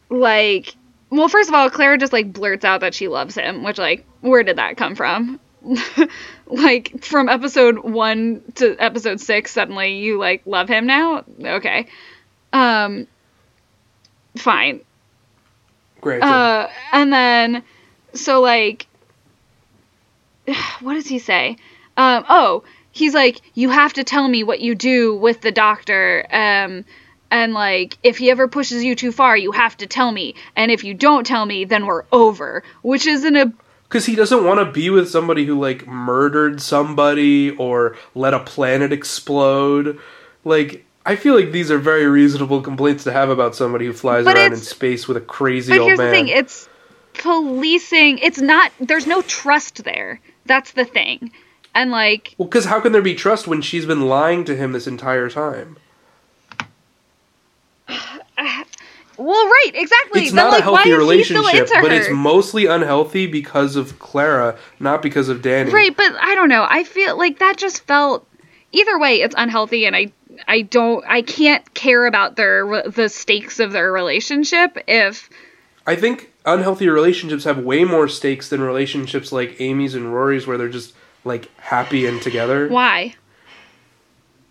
[0.10, 0.76] like
[1.12, 4.06] well first of all Clara just like blurts out that she loves him which like
[4.22, 5.40] where did that come from
[6.48, 11.86] like from episode 1 to episode 6 suddenly you like love him now okay
[12.54, 13.06] um
[14.38, 14.82] fine
[16.00, 16.22] Great.
[16.24, 17.64] uh, and then,
[18.20, 18.88] so like,
[20.82, 21.58] what does he say?
[21.98, 26.26] Um, oh, he's like, you have to tell me what you do with the doctor.
[26.32, 26.86] Um,
[27.32, 30.36] and like, if he ever pushes you too far, you have to tell me.
[30.56, 32.64] And if you don't tell me, then we're over.
[32.82, 36.62] Which is an ab- Because he doesn't want to be with somebody who, like, murdered
[36.62, 40.00] somebody or let a planet explode.
[40.46, 44.26] Like, I feel like these are very reasonable complaints to have about somebody who flies
[44.26, 46.12] But around in space with a crazy But old here's man.
[46.12, 46.70] the thing: it's
[47.18, 48.20] policing.
[48.20, 48.72] It's not.
[48.80, 50.20] There's no trust there.
[50.46, 51.32] That's the thing.
[51.76, 54.72] And like, well, because how can there be trust when she's been lying to him
[54.72, 55.78] this entire time?
[57.88, 60.22] well, right, exactly.
[60.22, 61.98] It's Then, not like, a healthy relationship, but her?
[61.98, 65.72] it's mostly unhealthy because of Clara, not because of Danny.
[65.72, 66.66] Right, but I don't know.
[66.68, 68.28] I feel like that just felt
[68.72, 70.12] either way it's unhealthy and I
[70.48, 75.30] I don't I can't care about their the stakes of their relationship if
[75.86, 80.58] I think unhealthy relationships have way more stakes than relationships like Amy's and Rory's where
[80.58, 80.94] they're just
[81.26, 82.68] like happy and together.
[82.70, 83.14] why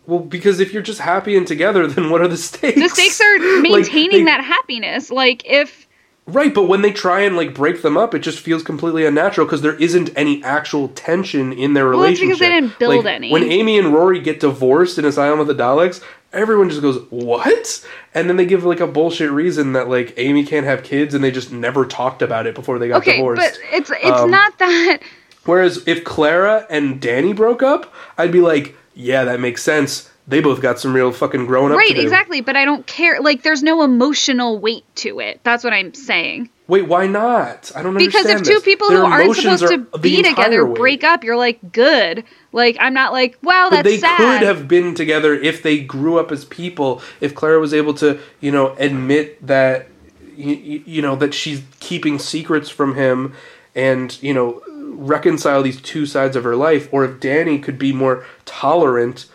[0.05, 2.79] Well, because if you're just happy and together, then what are the stakes?
[2.79, 5.85] the stakes are Like, maintaining they- that happiness like if
[6.29, 9.47] Right, but when they try and like break them up, it just feels completely unnatural
[9.47, 12.27] because there isn't any actual tension in their Well, relationship.
[12.27, 13.31] because they didn't build Like, any.
[13.31, 17.85] When Amy and Rory get divorced in Asylum of the Daleks, everyone just goes, "What?"
[18.13, 21.23] And then they give like a bullshit reason that like Amy can't have kids, and
[21.23, 23.41] they just never talked about it before they got okay divorced.
[23.41, 24.99] but it's it's Um, not that
[25.45, 30.11] Whereas if Clara and Danny broke up, I'd be like, "Yeah, that makes sense.
[30.29, 32.85] They both got some real fucking growing up right to do." exactly but i don't
[32.85, 37.71] care like there's no emotional weight to it that's what i'm saying Wait, why not?
[37.77, 38.63] I don't because if two this.
[38.63, 40.75] people Their who aren't supposed are to be together weight.
[40.75, 42.25] break up you're like good
[42.57, 45.79] like i'm not like wow But that's they sad could have been together if they
[45.79, 47.01] grew up as people.
[47.21, 49.87] If Clara was able to, you know, admit that,
[50.35, 53.33] you, you know, that she's keeping secrets from him,
[53.75, 57.93] and you know, reconcile these two sides of her life, or if Danny could be
[57.93, 59.27] more tolerant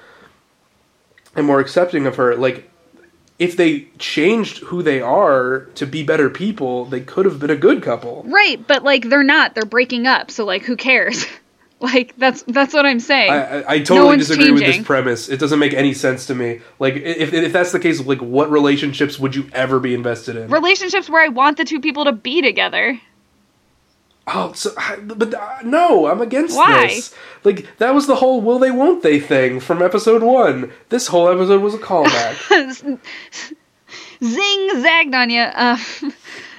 [1.35, 2.69] and more accepting of her, like.
[3.39, 7.57] If they changed who they are to be better people, they could have been a
[7.57, 8.23] good couple.
[8.29, 11.27] right but like they're not they're breaking up so like who cares
[11.95, 15.29] like that's that's what i'm saying I, I, I totally one's disagree with this premise.
[15.29, 16.61] It doesn't make any sense to me.
[16.79, 20.49] Like, if, if that's the case, like, what relationships would you ever be invested in?
[20.49, 23.01] relationships where i want the two people to be together
[24.29, 24.71] oh, so,
[25.03, 26.87] but uh, no, I'm against Why?
[26.87, 27.15] this.
[27.45, 30.73] Like, that was the whole will they, won't they thing from episode one.
[30.91, 32.37] This whole episode was a callback.
[34.25, 35.77] zing zagged on you uh,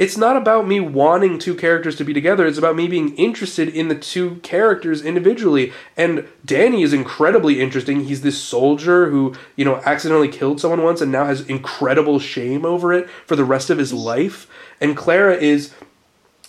[0.00, 2.46] it's not about me wanting two characters to be together.
[2.46, 5.72] It's about me being interested in the two characters individually.
[5.96, 8.04] And Danny is incredibly interesting.
[8.04, 12.64] He's this soldier who, you know, accidentally killed someone once and now has incredible shame
[12.64, 14.48] over it for the rest of his life.
[14.80, 15.74] And Clara is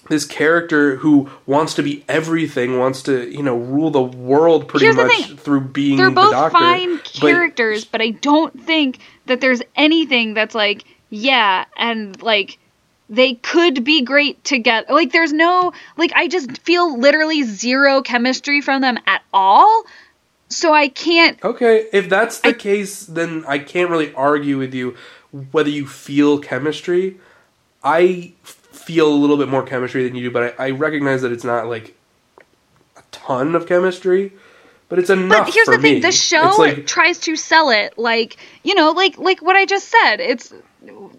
[0.09, 4.85] this character who wants to be everything, wants to, you know, rule the world pretty
[4.85, 6.57] Here's much through being they're the both doctor.
[6.57, 12.57] fine But- characters but i don't think that there's anything that's like yeah and like
[13.11, 18.61] they could be great together like there's no like i just feel literally zero chemistry
[18.61, 19.83] from them at all
[20.49, 24.73] so i can't Okay, if that's the I- case, then I can't really argue with
[24.73, 24.95] you
[25.51, 27.17] whether you feel chemistry.
[27.83, 31.31] I feel a little bit more chemistry than you do, but I, I recognize that
[31.31, 31.95] it's not like
[32.97, 34.33] a ton of chemistry,
[34.89, 35.45] but it's enough.
[35.45, 35.99] but here's the thing me.
[36.01, 39.87] the show like, tries to sell it like you know like like what i just
[39.87, 40.53] said it's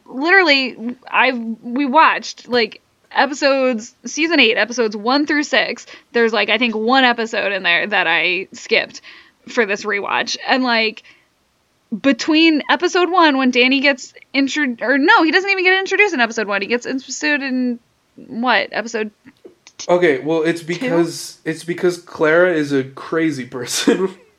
[0.07, 6.59] literally i've we watched like episodes season 8 episodes 1 through 6 there's like i
[6.59, 9.01] think one episode in there that i skipped
[9.49, 10.37] for this rewatch.
[10.47, 11.03] And like
[12.01, 16.21] between episode 1 when danny gets intro or no he doesn't even get introduced in
[16.21, 17.79] episode 1 he gets introduced in
[18.17, 18.69] what?
[18.73, 19.11] Episode
[19.89, 24.17] okay, well, it's because it's because Clara is a crazy person.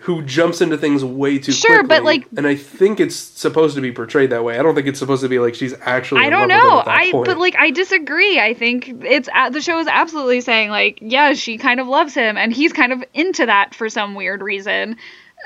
[0.00, 1.88] Who jumps into things way too Sure, quickly?
[1.88, 4.58] but, like- and I think it's supposed to be portrayed that way.
[4.58, 6.20] I don't think it's supposed to be like she's actually.
[6.20, 6.82] I don't know.
[6.86, 7.26] I point.
[7.26, 8.38] but like I disagree.
[8.38, 12.36] I think it's the show is absolutely saying like yeah, she kind of loves him
[12.36, 14.96] and he's kind of into that for some weird reason.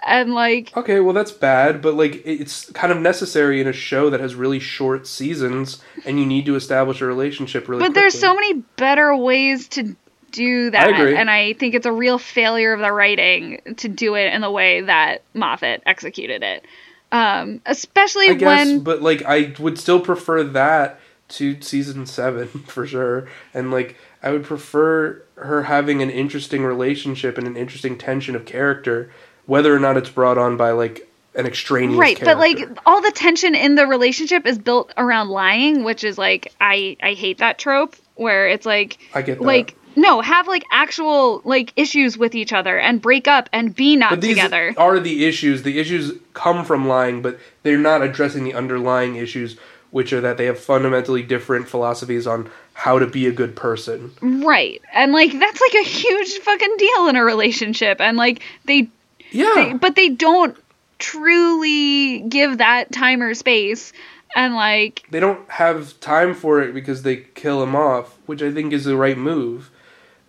[0.07, 4.11] And like Okay, well that's bad, but like it's kind of necessary in a show
[4.11, 7.85] that has really short seasons, and you need to establish a relationship really.
[7.85, 9.97] but there's so many better ways to
[10.31, 11.17] do that agree.
[11.17, 14.51] and I think it's a real failure of the writing to do it in the
[14.51, 16.65] way that Moffat executed it.
[17.13, 22.49] Um especially I guess, when but like I would still prefer that to season seven
[22.67, 27.97] for sure, and like I would prefer her having an interesting relationship and an interesting
[27.97, 29.11] tension of character,
[29.47, 33.13] whether or not it's brought on by like an extraneous right but like all the
[33.13, 37.59] tension in the relationship is built around lying which is like i i hate that
[37.59, 39.45] trope where it's like I get that.
[39.45, 43.97] like no have like actual like issues with each other and break up and be
[43.97, 45.63] not But these together are the issues.
[45.63, 49.57] The issues come from lying, but they're not addressing the underlying issues,
[49.91, 54.13] which are that they have fundamentally different philosophies on how to be a good person.
[54.23, 58.89] right and like that's like a huge fucking deal in a relationship and like they,
[59.31, 59.53] Yeah.
[59.57, 60.57] they but they don't
[60.99, 63.93] truly give that time or space
[64.37, 68.53] and like they don't have time for it because they kill him off, which I
[68.53, 69.71] think is the right move.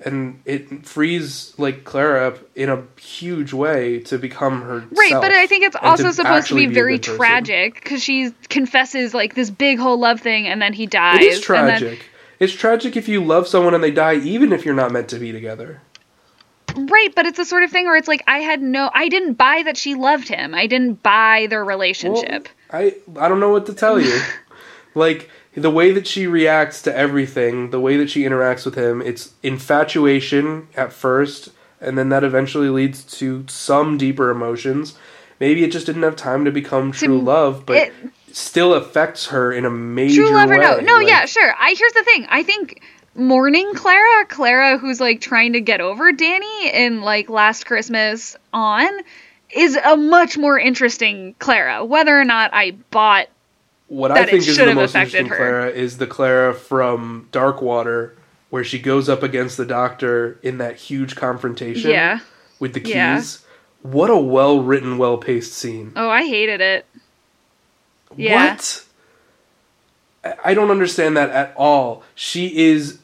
[0.06, 4.86] And it frees like Clara up in a huge way to become her.
[4.92, 8.32] Right, but I think it's also to supposed to be be very tragic because she
[8.48, 11.22] confesses like this big whole love thing and then he dies.
[11.22, 12.06] It is and then- tragic.
[12.40, 15.20] It's tragic if you love someone and they die, even if you're not meant to
[15.20, 15.82] be together.
[16.76, 19.34] Right, but it's the sort of thing where it's like I had no I didn't
[19.34, 20.54] buy that she loved him.
[20.54, 22.48] I didn't buy their Well, relationship.
[22.72, 24.22] I I don't know what to tell you.
[24.96, 25.30] like
[25.62, 29.34] the way that she reacts to everything, the way that she interacts with him, it's
[29.44, 31.50] infatuation at first,
[31.82, 34.98] and then that eventually leads to some deeper emotions.
[35.40, 37.94] Maybe it just didn't have time to become true love, but it-
[38.32, 40.28] still affects her in a major way.
[40.30, 40.64] True love or way.
[40.64, 40.80] no?
[40.80, 41.54] No, Like, yeah, sure.
[41.58, 42.28] I here's the thing.
[42.30, 42.82] I think
[43.16, 48.88] mourning Clara, Clara who's like trying to get over Danny in like Last Christmas on,
[49.56, 51.84] is a much more interesting Clara.
[51.84, 53.28] Whether or not I bought
[53.90, 55.36] What I think is the most interesting her.
[55.36, 58.16] Clara is the Clara from Dark Water,
[58.52, 62.20] where she goes up against the Doctor in that huge confrontation yeah.
[62.60, 62.94] with the keys.
[62.94, 63.24] Yeah.
[63.82, 65.92] What a well written, well paced scene.
[65.96, 66.86] Oh, I hated it.
[68.16, 68.52] Yeah.
[68.52, 68.86] What?
[70.46, 72.04] I don't understand that at all.
[72.14, 73.00] She is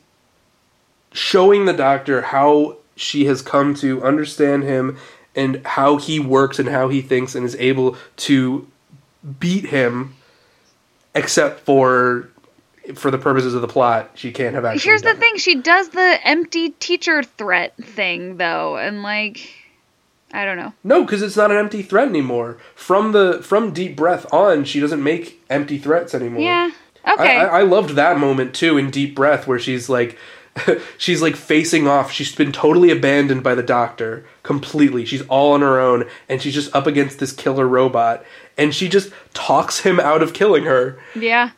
[1.14, 4.98] showing the Doctor how she has come to understand him
[5.36, 8.68] and how he works and how he thinks and is able to
[9.40, 10.16] beat him
[11.16, 12.30] except for
[12.94, 15.18] for the purposes of the plot she can't have actually Here's the it.
[15.18, 15.38] thing.
[15.38, 19.40] She does the empty teacher threat thing though, and like
[20.34, 20.74] I don't know.
[20.84, 24.80] no because it's not an empty threat anymore from the from deep breath on she
[24.80, 26.72] doesn't make empty threats anymore Yeah.
[27.06, 27.38] I, Okay.
[27.38, 30.18] I, I loved that moment too in deep breath where she's like
[30.98, 32.12] she's like facing off.
[32.12, 35.06] She's been totally abandoned by the doctor completely.
[35.06, 38.24] She's all on her own and she's just up against this killer robot
[38.58, 40.98] and she just talks him out of killing her.
[41.16, 41.52] Yeah.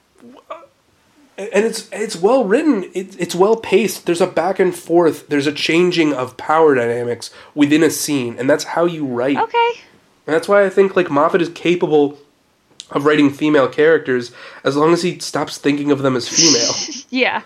[1.38, 2.86] and it's it's well written.
[2.93, 4.06] It, it's well paced.
[4.06, 5.28] There's a back and forth.
[5.30, 9.38] There's a changing of power dynamics within a scene and that's how you write.
[9.38, 9.72] Okay.
[10.26, 12.18] and that's why i think like moffat is capable
[12.91, 14.32] of writing female characters
[14.64, 16.74] as long as he stops thinking of them as female.
[17.10, 17.43] Yeah.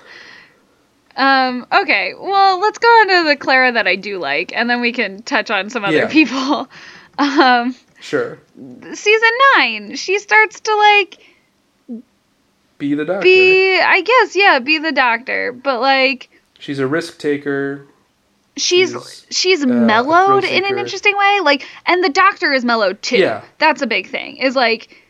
[1.15, 4.81] Um, okay, well, let's go on to the Clara that I do like, and then
[4.81, 6.07] we can touch on some other Yeah.
[6.11, 6.69] people.
[7.17, 8.39] Um, sure
[8.93, 11.17] season nine, she starts to like
[12.77, 17.19] be the doctor be, I guess, yeah, be the doctor, but like she's a risk
[17.19, 17.87] taker
[18.57, 23.01] she's She's, she's uh, mellowed in an interesting way, like, and the doctor is mellowed
[23.01, 23.17] too.
[23.17, 23.43] Yeah.
[23.57, 24.37] that's a big thing.
[24.37, 25.01] Is like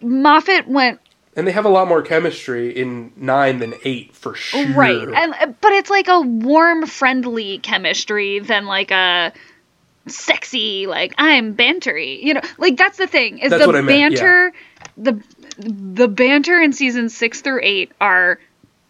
[0.00, 1.00] Moffat went
[1.34, 5.08] and they have a lot more chemistry in nine than eight for sure Right.
[5.08, 9.32] And uh, but it's like a warm, friendly chemistry than like a
[10.06, 12.22] sexy like I'm bantery.
[12.22, 13.38] You know, like that's the thing.
[13.38, 14.52] Is That's the what I meant, banter
[14.96, 15.22] the
[15.58, 18.38] the banter in season 6 through 8 are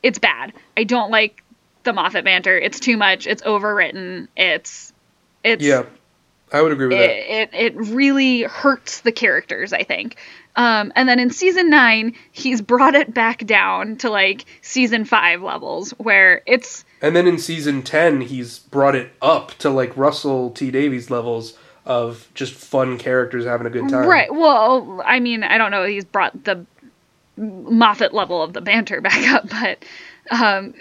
[0.02, 0.52] it's bad.
[0.76, 1.42] I don't like
[1.84, 2.58] the Moffat banter.
[2.58, 3.26] It's too much.
[3.26, 4.28] It's overwritten.
[4.36, 4.92] It's
[5.44, 5.84] it's yeah
[6.52, 10.16] i would agree with that it, it it really hurts the characters i think
[10.56, 15.42] um, and then in season nine he's brought it back down to like season five
[15.42, 20.50] levels where it's And then in season 10, he's brought it up to like Russell
[20.50, 24.06] T Davies levels of just fun characters having a good time.
[24.06, 26.64] right well i mean i don't know he's brought the
[27.36, 29.84] moffat level of the banter back up but
[30.30, 30.74] um,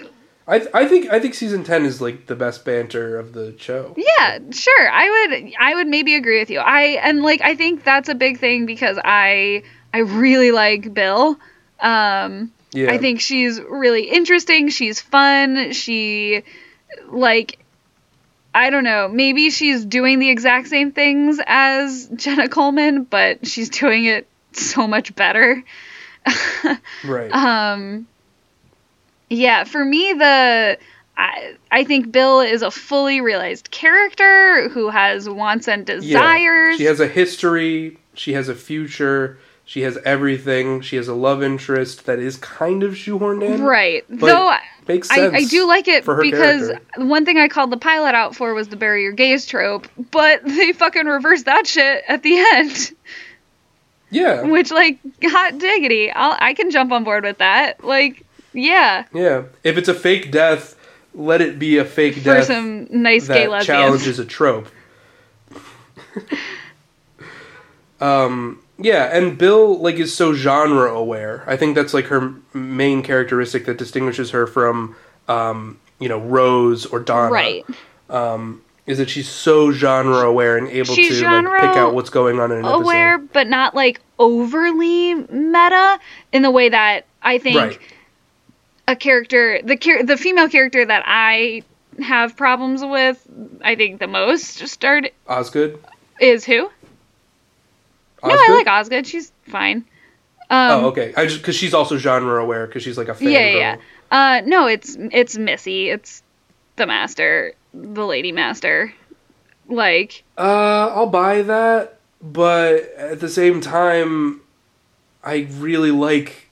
[0.51, 3.55] I, th- I think I think season 10 is like the best banter of the
[3.57, 3.95] show.
[3.97, 7.83] yeah sure i would i would maybe agree with you i and like i think
[7.83, 11.39] that's a big thing because i i really like bill
[11.79, 12.91] um Yeah.
[12.93, 14.69] I think she's really interesting.
[14.69, 15.73] She's fun.
[15.73, 16.43] She,
[17.09, 17.59] like,
[18.55, 19.09] I don't know.
[19.09, 24.87] Maybe she's doing the exact same things as Jenna Coleman, but she's doing it so
[24.87, 25.63] much better.
[27.03, 27.31] Right.
[27.33, 28.07] Um,
[29.31, 30.77] yeah, for me, the
[31.17, 36.73] I I think Bill is a fully realized character who has wants and desires.
[36.73, 36.77] Yeah.
[36.77, 40.81] She has a history, she has a future, she has everything.
[40.81, 43.63] She has a love interest that is kind of shoehorned in.
[43.63, 44.03] right.
[44.09, 44.53] Though
[44.85, 45.33] Makes I, sense.
[45.33, 47.05] I do like it because character.
[47.05, 50.43] one thing I called the pilot out for was the bury your gays trope, but
[50.45, 52.91] they fucking reversed that shit at the end.
[54.09, 54.41] Yeah.
[54.41, 57.81] Which, like, hot diggity, I'll, I can jump on board with that.
[57.81, 59.43] Like, yeah, Yeah.
[59.63, 60.75] If it's a fake death,
[61.13, 63.65] let it be a fake for death some nice gay that lesbians.
[63.67, 64.67] challenges a trope.
[67.99, 71.43] um, yeah, and Bill like is so genre aware.
[71.47, 74.95] I think that's like her main characteristic that distinguishes her from,
[75.27, 77.31] um, you know, Rose or Donna.
[77.31, 77.65] Right.
[78.09, 82.09] Um, is that she's so genre aware and able She's to like pick out what's
[82.09, 83.29] going on in an Aware, episode.
[83.31, 85.99] but not, like, overly meta
[86.33, 87.79] in the way that I think Right.
[88.87, 91.63] A character, the char- the female character that I
[92.01, 93.25] have problems with,
[93.63, 95.79] I think the most started Osgood.
[96.19, 96.69] is who?
[98.23, 99.07] No, I like Osgood.
[99.07, 99.85] She's fine.
[100.49, 101.13] Um, oh, okay.
[101.15, 103.31] I just because she's also genre aware because she's like a fan.
[103.31, 103.57] Yeah, yeah.
[103.57, 103.77] yeah.
[104.11, 105.89] Uh, no, it's it's Missy.
[105.89, 106.21] It's
[106.75, 108.93] the master, the lady master.
[109.67, 114.41] Like, Uh, I'll buy that, but at the same time,
[115.23, 116.49] I really like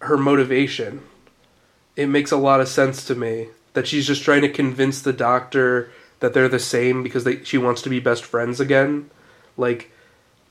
[0.00, 1.00] her motivation.
[1.98, 5.12] It makes a lot of sense to me that she's just trying to convince the
[5.12, 5.90] doctor
[6.20, 9.10] that they're the same because they, she wants to be best friends again.
[9.56, 9.90] Like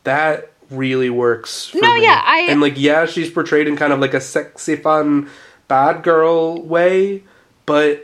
[0.03, 1.67] that really works.
[1.69, 2.03] For No, me.
[2.03, 5.29] yeah, I- and like yeah, she's portrayed in kind of like a sexy, fun,
[5.67, 7.23] bad girl way,
[7.65, 8.03] but.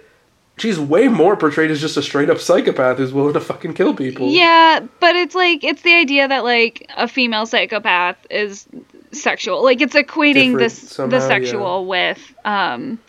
[0.56, 3.96] She's way more portrayed as just a straight up psychopath who's willing to fucking kill
[3.96, 4.30] people.
[4.30, 8.68] yeah, but it's like it's the idea that like a female psychopath is
[9.12, 9.64] sexual.
[9.64, 13.00] Like it's equating Different this somehow, the sexual with um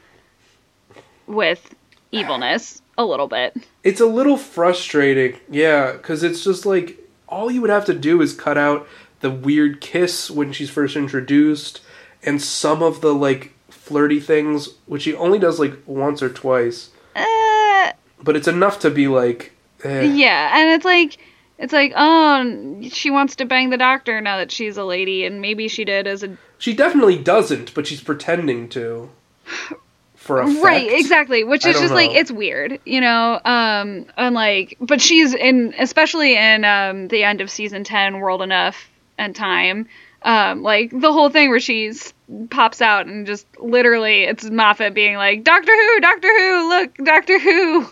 [1.26, 1.74] with
[2.12, 3.56] evilness a little bit.
[3.82, 6.98] It's a little frustrating, yeah, because it's just like
[7.28, 8.86] all you would have to do is cut out
[9.20, 11.80] the weird kiss when she's first introduced,
[12.22, 16.90] and some of the like flirty things, which he only does like once or twice,
[17.16, 19.52] Uh, but it's enough to be like,
[19.82, 20.02] eh.
[20.02, 21.18] yeah, and it's like
[21.58, 25.40] it's like oh she wants to bang the doctor now that she's a lady and
[25.40, 29.10] maybe she did as a she definitely doesn't, but she's pretending to.
[30.24, 30.62] For effect.
[30.64, 31.44] Right, exactly.
[31.44, 33.40] Which is just like it's weird, you know.
[33.44, 38.42] Um, and like, but she's in, especially in um the end of season ten, World
[38.42, 39.86] Enough and Time.
[40.22, 42.14] Um, like the whole thing where she's
[42.50, 47.38] pops out and just literally it's Moffat being like, Doctor Who, Doctor Who, look, Doctor
[47.38, 47.86] Who.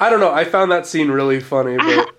[0.00, 0.32] I don't know.
[0.32, 2.10] I found that scene really funny, but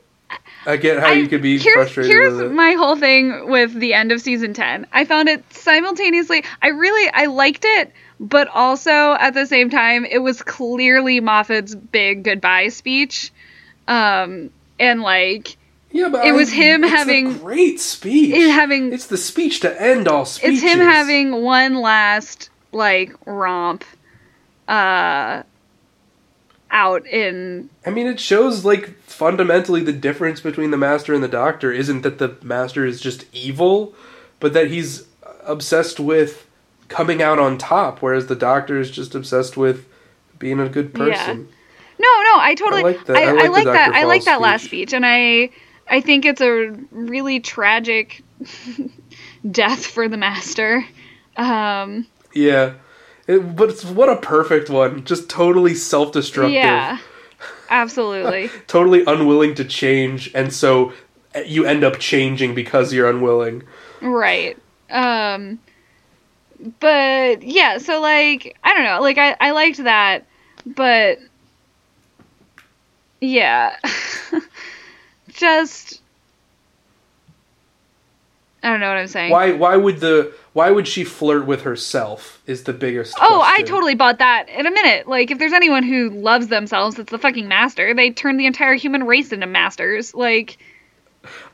[0.65, 2.53] I get how I- you could be here's, frustrated here's with it.
[2.53, 7.09] my whole thing with the end of season 10 i found it simultaneously i really
[7.13, 12.67] i liked it but also at the same time it was clearly moffat's big goodbye
[12.69, 13.31] speech
[13.87, 14.49] um
[14.79, 15.55] and like
[15.91, 18.33] yeah, but it was I- him it's a having- great speech.
[18.35, 20.61] it having It's the speech to end all speeches.
[20.61, 23.83] it's him having one last like romp
[24.67, 25.43] uh
[26.69, 31.29] out in I mean, it shows like fundamentally the difference between the master and the
[31.29, 33.93] doctor isn't that the master is just evil,
[34.41, 35.07] but that he's
[35.45, 36.45] obsessed with
[36.87, 39.85] coming out on top, whereas the doctor is just obsessed with
[40.39, 41.39] being a good person.
[41.49, 41.53] Yeah.
[41.99, 42.81] No, no, I totally.
[42.81, 43.93] I like like, the- I I, like that.
[43.93, 44.93] I like that last speech.
[44.93, 45.49] and I,
[45.89, 48.23] I think it's a really tragic
[49.51, 50.85] death for the master.
[51.35, 52.73] Um, Yeah.
[53.27, 55.03] It, but it's, what a perfect one.
[55.03, 56.53] Just totally self destructive.
[56.53, 56.97] yeah,
[57.69, 58.49] absolutely.
[58.67, 60.93] Totally unwilling to change, and so
[61.35, 63.63] eh, you end up changing because you're unwilling.
[64.01, 64.57] right.
[64.89, 65.59] Um,
[66.79, 70.25] but yeah, so like I don't know, like I I liked that,
[70.65, 71.19] but
[73.21, 73.75] yeah,
[75.29, 76.01] just.
[78.63, 79.31] I don't know what I'm saying.
[79.31, 83.61] Why why would the why would she flirt with herself is the biggest Oh, I
[83.61, 85.07] totally bought that in a minute.
[85.07, 87.93] Like, if there's anyone who loves themselves, it's the fucking master.
[87.93, 90.15] They turn the entire human race into masters.
[90.15, 90.57] Like,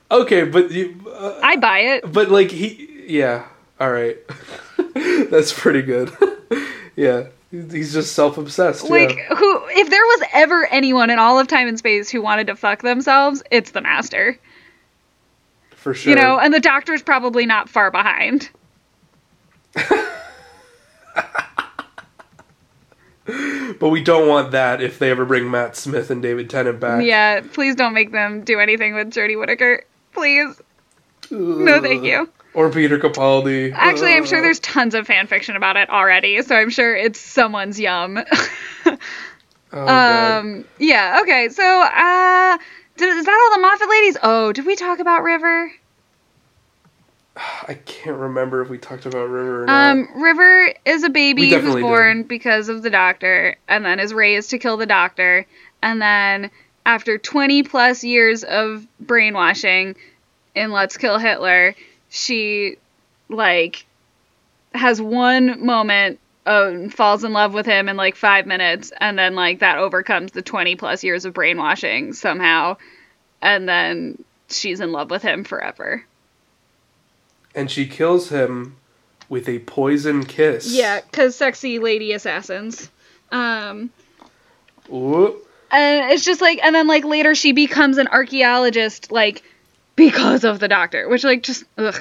[0.10, 2.12] Okay, but you, uh, I buy it.
[2.12, 3.47] but like he, yeah,
[3.80, 4.18] all right,
[5.29, 6.11] that's pretty good.
[6.95, 8.89] yeah, he's just self obsessed.
[8.89, 9.36] Like, yeah.
[9.36, 9.61] who?
[9.69, 12.81] If there was ever anyone in all of time and space who wanted to fuck
[12.81, 14.38] themselves, it's the master.
[15.71, 16.11] for sure.
[16.11, 18.49] You know, and the doctor's probably not far behind.
[23.79, 27.03] but we don't want that if they ever bring Matt Smith and David Tennant back.
[27.03, 29.83] Yeah, please don't make them do anything with Jodie Whittaker.
[30.13, 30.62] Please.
[31.32, 32.29] No, thank you.
[32.54, 33.71] Or Peter Capaldi.
[33.74, 37.20] Actually, I'm sure there's tons of fan fiction about it already, so I'm sure it's
[37.20, 38.20] someone's yum.
[39.75, 40.39] Oh, God.
[40.39, 40.66] Um.
[40.78, 41.21] Yeah.
[41.24, 41.50] Okay.
[41.50, 42.58] So, uh,
[42.96, 44.17] did, is that all the Moffat ladies?
[44.21, 45.71] Oh, did we talk about River?
[47.67, 49.92] I can't remember if we talked about River or not.
[49.92, 54.51] Um, River is a baby who's born because of the doctor, and then is raised
[54.51, 55.47] to kill the doctor,
[55.82, 56.51] and then
[56.86, 59.96] after 20 plus years of brainwashing
[60.54, 61.74] in Let's Kill Hitler,
[62.13, 62.77] she
[63.27, 63.87] like
[64.75, 69.33] has one moment of falls in love with him in like five minutes, and then
[69.33, 72.77] like that overcomes the 20 plus years of brainwashing somehow,
[73.41, 76.05] and then she's in love with him forever.
[77.55, 78.75] and she kills him
[79.29, 80.71] with a poison kiss.
[80.71, 82.89] Yeah, because sexy lady assassins.
[83.31, 83.89] Um,
[84.91, 85.35] Ooh.
[85.71, 89.43] and it's just like, and then like later she becomes an archaeologist, like
[89.95, 91.95] because of the doctor, which like just ugh.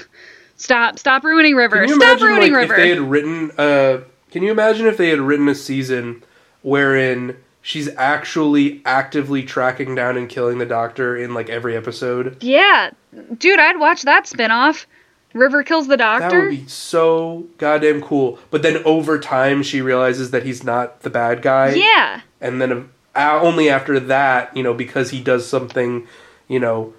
[0.56, 1.89] Stop, stop ruining River.
[1.89, 2.74] Stop imagine ruining like, River.
[2.74, 4.02] if they had written uh
[4.32, 6.23] can you imagine if they had written a season
[6.62, 12.43] wherein she's actually actively tracking down and killing the doctor in like every episode?
[12.43, 12.93] Yeah,
[13.36, 14.86] dude, I'd watch that spinoff.
[15.35, 16.28] River kills the Doctor.
[16.28, 18.39] That would be so goddamn cool.
[18.51, 22.90] But then over time she realizes that he's not the bad guy yeah, and then
[23.14, 26.06] uh, only after that, you know, because he does something,
[26.48, 26.94] you know,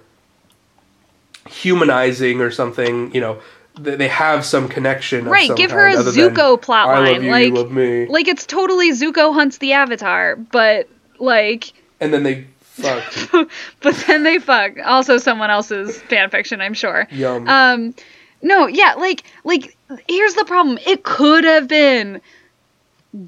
[1.48, 3.38] humanizing or something, you know,
[3.82, 5.20] th- they have some connection.
[5.20, 6.86] of Right, some give her a Zuko plotline.
[6.86, 10.88] I love you, like- you love me, Like it's totally Zuko hunts the Avatar, but
[11.18, 13.02] like, and then they fuck.
[13.80, 14.72] but then they fuck.
[14.84, 17.06] Also, someone else's fan fiction, I'm sure.
[17.10, 17.48] Yum.
[17.48, 17.94] Um,
[18.42, 19.76] no, yeah, like, like
[20.08, 20.78] here's the problem.
[20.86, 22.20] It could have been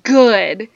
[0.02, 0.68] good,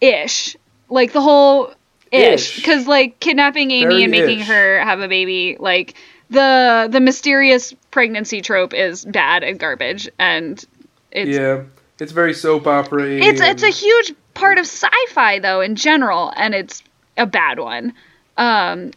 [0.00, 0.56] ish.
[0.90, 1.72] Like the whole
[2.12, 2.56] ish, Ish.
[2.56, 4.46] because like kidnapping Amy Very and making ish.
[4.46, 5.94] her have a baby, like
[6.34, 10.62] the the mysterious pregnancy trope is bad and garbage, and
[11.10, 11.62] it's yeah,
[11.98, 13.08] it's very soap opera.
[13.08, 16.82] it's it's a huge part of sci-fi though in general, and it's
[17.16, 17.94] a bad one.
[18.36, 18.90] Um,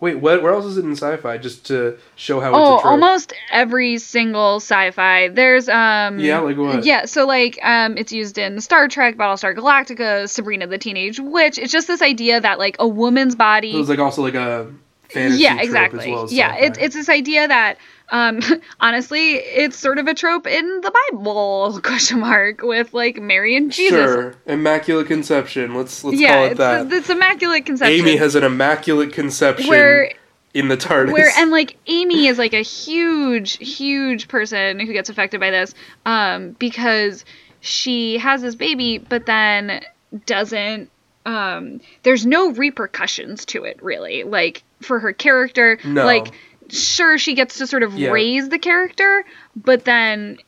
[0.00, 0.42] Wait, what?
[0.42, 1.36] Where else is it in sci-fi?
[1.36, 2.84] Just to show how oh, it's a trope.
[2.86, 5.28] almost every single sci-fi.
[5.28, 6.84] There's um Yeah, like what?
[6.84, 11.58] Yeah, so like um it's used in Star Trek, Battlestar Galactica, Sabrina the Teenage Witch.
[11.58, 14.72] It's just this idea that like a woman's body It was like also like a
[15.14, 16.10] yeah, exactly.
[16.10, 16.66] well yeah, sci-fi.
[16.66, 17.78] it's it's this idea that
[18.10, 18.40] um
[18.80, 23.72] honestly, it's sort of a trope in the Bible question mark with like Mary and
[23.72, 23.98] Jesus.
[23.98, 25.74] Sure, immaculate conception.
[25.74, 26.92] Let's let's yeah, call it it's, that.
[26.92, 27.94] it's immaculate conception.
[27.94, 30.12] Amy has an immaculate conception where
[30.52, 31.12] in the TARDIS.
[31.12, 35.74] where and like Amy is like a huge huge person who gets affected by this
[36.06, 37.24] um because
[37.60, 39.84] she has this baby but then
[40.26, 40.90] doesn't
[41.26, 46.04] um there's no repercussions to it really like for her character No.
[46.06, 46.32] like
[46.70, 48.10] sure she gets to sort of Yeah.
[48.10, 49.24] raise the character
[49.56, 50.38] but then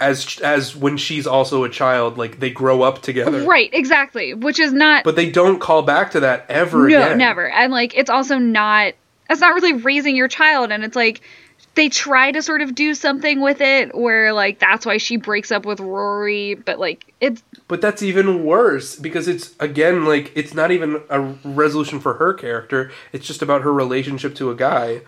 [0.00, 3.44] as as when she's also a child, like they grow up together.
[3.44, 7.18] right exactly which is not But they don't call back to that ever no again.
[7.18, 8.94] never and like it's also not
[9.28, 11.20] that's not really raising your child and it's like
[11.74, 15.50] they try to sort of do something with it where like that's why she breaks
[15.50, 20.54] up with Rory but like it's But that's even worse because it's again like it's
[20.54, 22.90] not even a resolution for her character.
[23.12, 25.00] It's just about her relationship to a guy,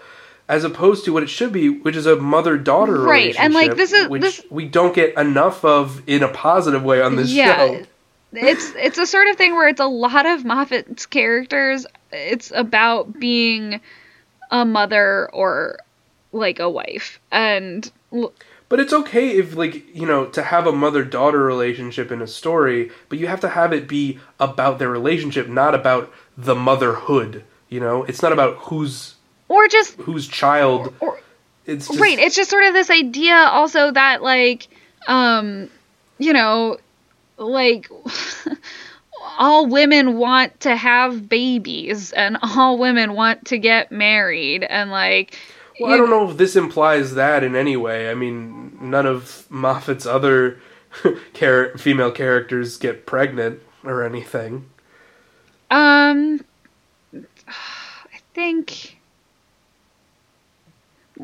[0.49, 3.39] as opposed to what it should be, which is a mother-daughter Right, relationship.
[3.39, 3.45] Right.
[3.45, 7.01] And, like, this is- which this- we don't get enough of in a positive way
[7.03, 7.83] on this yeah show.
[8.33, 13.19] it's it's a sort of thing where it's a lot of Moffat's characters it's about
[13.19, 13.81] being
[14.51, 15.79] a mother or
[16.37, 17.91] like a wife and
[18.69, 22.91] But it's okay if like you know to have a mother-daughter relationship in a story,
[23.09, 27.45] but you have to have it be about their relationship, not about the motherhood.
[27.69, 29.17] You know, it's not about whose
[29.49, 30.95] or just whose child.
[31.01, 31.19] or
[31.65, 34.69] It's just, right it's just sort of this idea also that like
[35.09, 35.69] um
[36.19, 36.79] you know
[37.39, 37.89] like
[39.39, 45.39] all women want to have babies and all women want to get married and like
[45.81, 48.11] Well, I don't know if this implies that in any way.
[48.11, 50.59] I mean, none of Moffat's other
[51.35, 54.69] char- female characters get pregnant or anything.
[55.71, 56.41] um
[57.49, 58.97] i think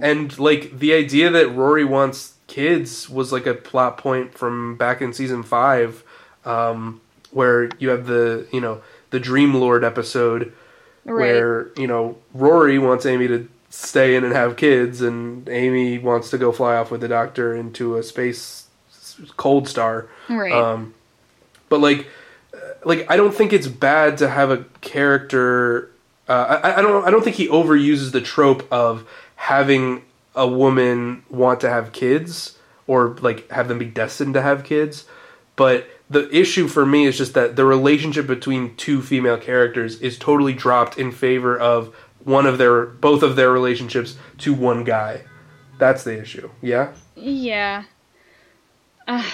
[0.00, 5.02] And like the idea that Rory wants kids was like a plot point from back
[5.02, 6.02] in season five,
[6.44, 7.00] um,
[7.30, 8.80] where you have the you know
[9.10, 10.52] the Dream Lord episode
[11.04, 15.98] right where you know Rory wants Amy to stay in and have kids, and Amy
[15.98, 18.66] wants to go fly off with the Doctor into a space
[19.36, 20.08] cold star.
[20.28, 20.94] right Um,
[21.70, 22.06] but like,
[22.54, 25.90] uh, like I don't think it's bad to have a character.
[26.28, 27.04] Uh, I, I don't.
[27.04, 30.02] I don't think he overuses the trope of having
[30.34, 35.06] a woman want to have kids or like have them be destined to have kids.
[35.56, 40.18] But the issue for me is just that the relationship between two female characters is
[40.18, 41.94] totally dropped in favor of
[42.24, 45.22] one of their both of their relationships to one guy.
[45.78, 46.50] That's the issue.
[46.60, 46.92] Yeah.
[47.16, 47.84] yeah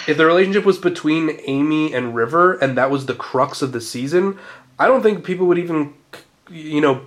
[0.06, 3.80] If the relationship was between Amy and River and that was the crux of the
[3.80, 4.38] season,
[4.78, 5.92] I don't think people would even,
[6.50, 7.02] you know,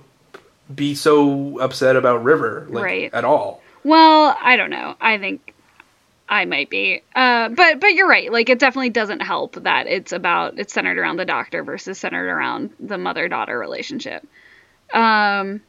[0.72, 3.14] be so upset about River like, Right.
[3.14, 3.62] at all.
[3.84, 4.94] Well, I don't know.
[5.00, 5.54] I think
[6.28, 7.02] I might be.
[7.16, 8.30] Uh, but but you're right.
[8.32, 12.28] Like it definitely doesn't help that it's about it's centered around the doctor versus centered
[12.30, 14.24] around the mother daughter relationship.
[14.94, 15.62] Um.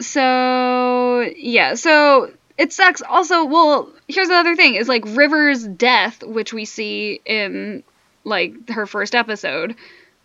[0.00, 1.74] So yeah.
[1.74, 3.02] So it sucks.
[3.02, 7.82] Also, well, here's another thing: is like River's death, which we see in
[8.24, 9.76] like her first episode.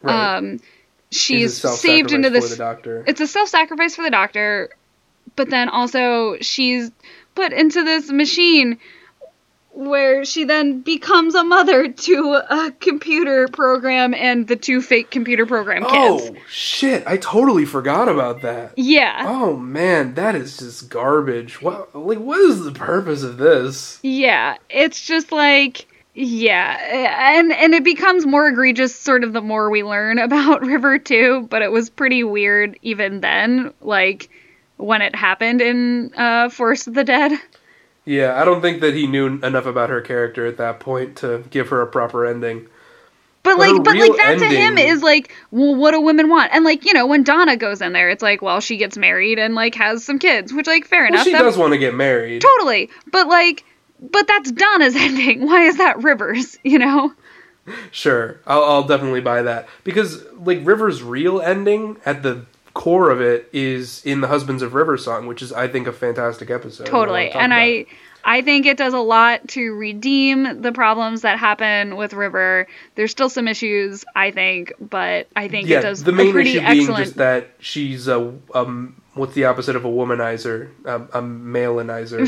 [0.02, 0.38] Right.
[0.38, 0.60] Um,
[1.12, 3.04] she's saved into this the doctor.
[3.08, 4.70] it's a self-sacrifice for the doctor
[5.36, 6.91] but then also she's
[7.36, 8.78] put into this machine
[9.74, 15.45] where she then becomes a mother to a computer program and the two fake computer
[15.45, 16.30] program kids.
[16.30, 17.04] Oh shit!
[17.08, 18.74] I totally forgot about that.
[18.78, 19.24] Yeah.
[19.28, 21.62] Oh man, that is just garbage.
[21.62, 24.00] What like what is the purpose of this?
[24.04, 24.58] Yeah.
[24.70, 26.78] It's just like Yeah,
[27.36, 31.48] and and it becomes more egregious sort of the more we learn about River too,
[31.50, 34.30] but it was pretty weird even then, like
[34.78, 37.32] when it happened in uh, Forest of the Dead.
[38.06, 41.44] Yeah, I don't think that he knew enough about her character at that point to
[41.50, 42.68] give her a proper ending.
[43.44, 46.52] But But like, but like that to him is like, well, what do women want?
[46.54, 49.38] And like, you know, when Donna goes in there, it's like, well, she gets married
[49.40, 51.26] and like has some kids, which like fair Well, enough.
[51.26, 52.42] she does want to get married.
[52.42, 52.90] totally.
[53.12, 53.66] But like,
[54.00, 55.46] but that's Donna's ending.
[55.46, 56.58] Why is that Rivers?
[56.64, 57.14] You know?
[57.92, 63.22] Sure, I'll, I'll definitely buy that because like River's real ending at the core of
[63.22, 66.88] it is in the Husbands of River song, which is I think a fantastic episode.
[66.88, 67.30] Totally.
[67.32, 67.86] And about I.
[68.26, 72.68] I think it does a lot to redeem the problems that happen with River.
[72.95, 76.32] There's still some issues, I think, but I think yeah, it does the a main
[76.32, 80.70] pretty issue being excellent just that she's a um what's the opposite of a womanizer?
[80.86, 82.24] Um, a malenizer.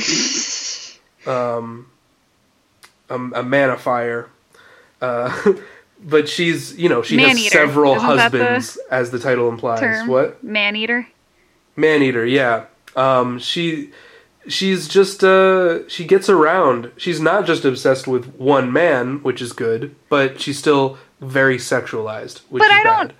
[1.27, 1.88] um,
[3.09, 4.27] a, a manifier.
[5.01, 5.53] Uh,
[6.06, 7.49] but she's you know she has Man-eater.
[7.49, 9.80] several Isn't that the husbands, as the title implies.
[9.82, 10.07] term.
[10.07, 10.41] What?
[10.44, 11.07] Man eater.
[11.76, 12.65] Man eater, yeah.
[12.95, 13.91] Um, she
[14.48, 16.91] she's just uh she gets around.
[16.98, 22.40] She's not just obsessed with one man, which is good, but she's still very sexualized,
[22.49, 23.14] which But is I don't-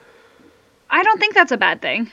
[0.90, 2.12] I don't think that's a bad thing.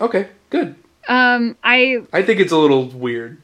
[0.00, 0.76] Okay, good.
[1.08, 3.40] Um, I I think it's a little weird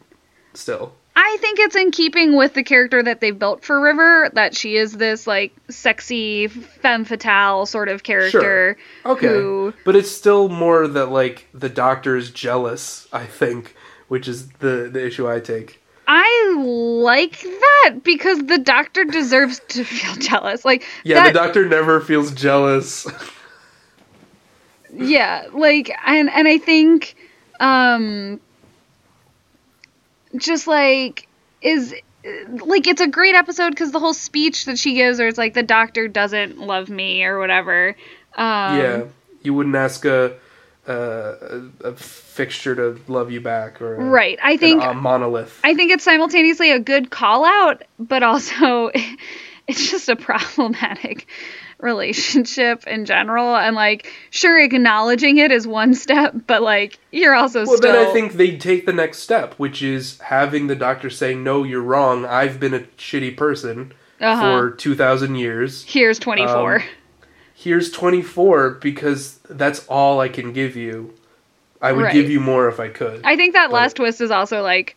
[0.55, 0.93] still.
[1.18, 4.76] I think it's in keeping with the character that they've built for River, that she
[4.76, 8.76] is this like sexy femme fatale sort of character.
[9.02, 9.12] Sure.
[9.14, 9.26] Okay.
[9.28, 13.74] Who, But it's still more that like the doctor is jealous, I think,
[14.09, 15.80] which is the the issue I take.
[16.06, 20.66] I like that because the doctor deserves to feel jealous.
[20.66, 23.06] Like Yeah, that, the doctor never feels jealous.
[24.93, 27.16] yeah, like and and I think
[27.59, 28.38] um
[30.36, 31.28] just like
[31.62, 31.94] is
[32.65, 35.55] like it's a great episode because the whole speech that she gives or it's like
[35.55, 37.97] the doctor doesn't love me or whatever.
[38.35, 39.05] Um, yeah.
[39.43, 40.36] You wouldn't ask a
[40.86, 44.39] a, a, fixture to love you back or a, Right.
[44.43, 45.59] I think a monolith.
[45.65, 48.90] I think it's simultaneously a good call out, but also
[49.69, 51.27] it's just a problematic
[51.78, 53.55] relationship in general.
[53.57, 57.93] And like, sure, acknowledging it is one step, but like, you're also well, still.
[57.93, 61.65] then I think they take the next step, which is having the doctor say, "No,
[61.65, 62.24] you're wrong.
[62.24, 64.40] I've been a shitty person Uh-huh.
[64.40, 65.85] for two thousand years.
[65.86, 66.77] here's 24.
[66.77, 66.82] Um,
[67.59, 71.15] Here's twenty four because that's all I can give you.
[71.81, 72.12] I would Right.
[72.12, 74.97] give you more if I could." I think that but- last twist is also like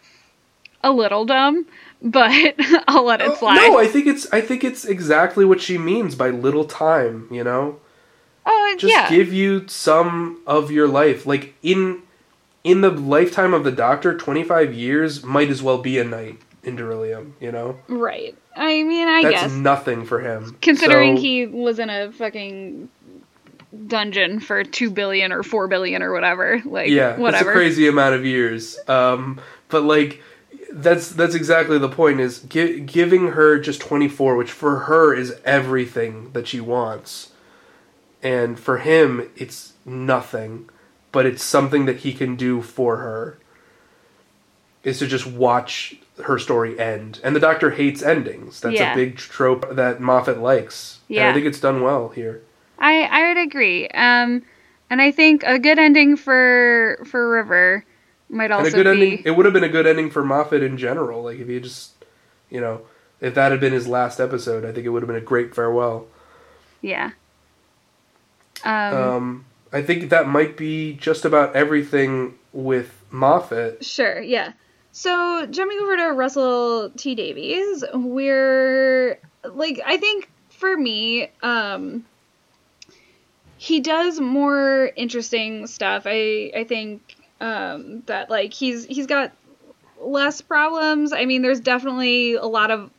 [0.83, 1.65] a little dumb,
[2.01, 2.31] but
[2.87, 3.55] I'll let it slide.
[3.55, 7.43] No, I think it's I think it's exactly what she means by little time, you
[7.43, 7.79] know?
[8.45, 9.09] oh, Just yeah.
[9.09, 11.25] give you some of your life.
[11.25, 12.01] Like in
[12.63, 16.75] in the lifetime of the doctor, 25 years might as well be a night in
[16.77, 17.79] Darillium, you know?
[17.87, 18.35] right.
[18.55, 19.51] I mean, I That's guess.
[19.53, 20.57] nothing for him.
[20.61, 22.89] Considering So- he was in a fucking
[23.87, 26.61] dungeon for 2 billion or 4 billion or whatever.
[26.65, 27.49] Like, yeah, whatever.
[27.49, 28.77] it's a crazy amount of years.
[28.89, 29.39] Um,
[29.69, 30.21] but like
[30.71, 35.35] that's that's exactly the point is gi- giving her just 24 which for her is
[35.43, 37.31] everything that she wants
[38.21, 40.69] and for him it's nothing
[41.11, 43.39] but it's something that he can do for her
[44.83, 48.93] is to just watch her story end and the doctor hates endings that's Yeah.
[48.93, 51.29] a big trope that moffat likes and Yeah.
[51.29, 52.41] i think it's done well here
[52.81, 53.89] I I would agree.
[53.89, 54.41] Um,
[54.89, 57.83] and I think a good ending for for River
[58.29, 59.21] might also and a good be ending.
[59.25, 61.23] It would have been a good ending for Moffat in general.
[61.23, 61.91] Like if he just,
[62.49, 62.81] you know,
[63.19, 65.53] if that had been his last episode, I think it would have been a great
[65.55, 66.07] farewell.
[66.81, 67.11] yeah.
[68.63, 73.83] Um, Um, I think that might be just about everything with Moffat.
[73.85, 74.21] sure.
[74.21, 74.53] Yeah.
[74.91, 82.05] So jumping over to Russell T Davies, we're like I think for me, um,
[83.57, 86.03] he does more interesting stuff.
[86.05, 89.31] I I think um, that like he's he's got
[90.01, 91.13] less problems.
[91.13, 92.89] I mean, there's definitely a lot of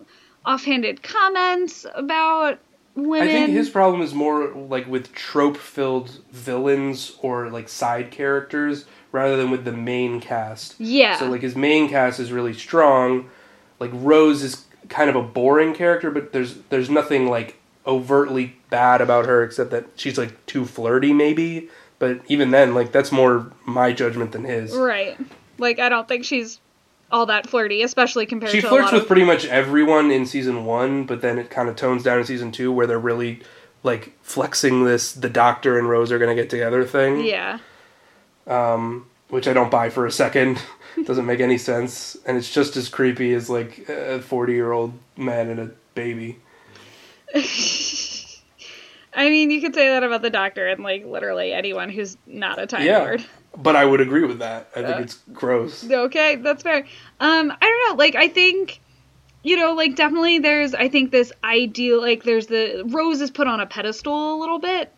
[0.44, 2.58] offhanded comments about
[2.94, 3.28] women.
[3.28, 9.36] I think his problem is more like with trope-filled villains or like side characters rather
[9.36, 10.78] than with the main cast.
[10.78, 11.18] yeah.
[11.18, 13.28] So like his main cast is really strong.
[13.78, 17.56] Like Rose is kind of a boring character, but there's there's nothing like
[17.86, 21.68] overtly bad about her except that she's like too flirty maybe.
[22.00, 24.74] But even then, like that's more my judgment than his.
[24.74, 25.16] right.
[25.58, 26.58] Like I don't think she's
[27.12, 30.64] all that flirty, especially compared She to flirts with of pretty much everyone in season
[30.64, 33.40] one, but then it kind of tones down in season two where they're really
[33.82, 37.24] like flexing this the doctor and Rose are gonna get together thing.
[37.24, 37.58] yeah.
[38.46, 40.60] um, which I don't buy for a second.
[41.04, 45.60] Doesn't make any sense, and it's just as creepy as like a forty-year-old man and
[45.60, 46.38] a baby.
[49.14, 52.60] I mean, you could say that about the Doctor and like literally anyone who's not
[52.60, 52.98] a Time Yeah.
[52.98, 53.24] Lord.
[53.56, 54.70] But I would agree with that.
[54.76, 55.88] I think Uh, it's gross.
[55.90, 56.86] Okay, that's fair.
[57.18, 58.02] Um, I don't know.
[58.02, 58.80] Like, I think,
[59.42, 63.48] you know, like definitely there's, I think this ideal, like, there's the Rose is put
[63.48, 64.92] on a pedestal a little bit.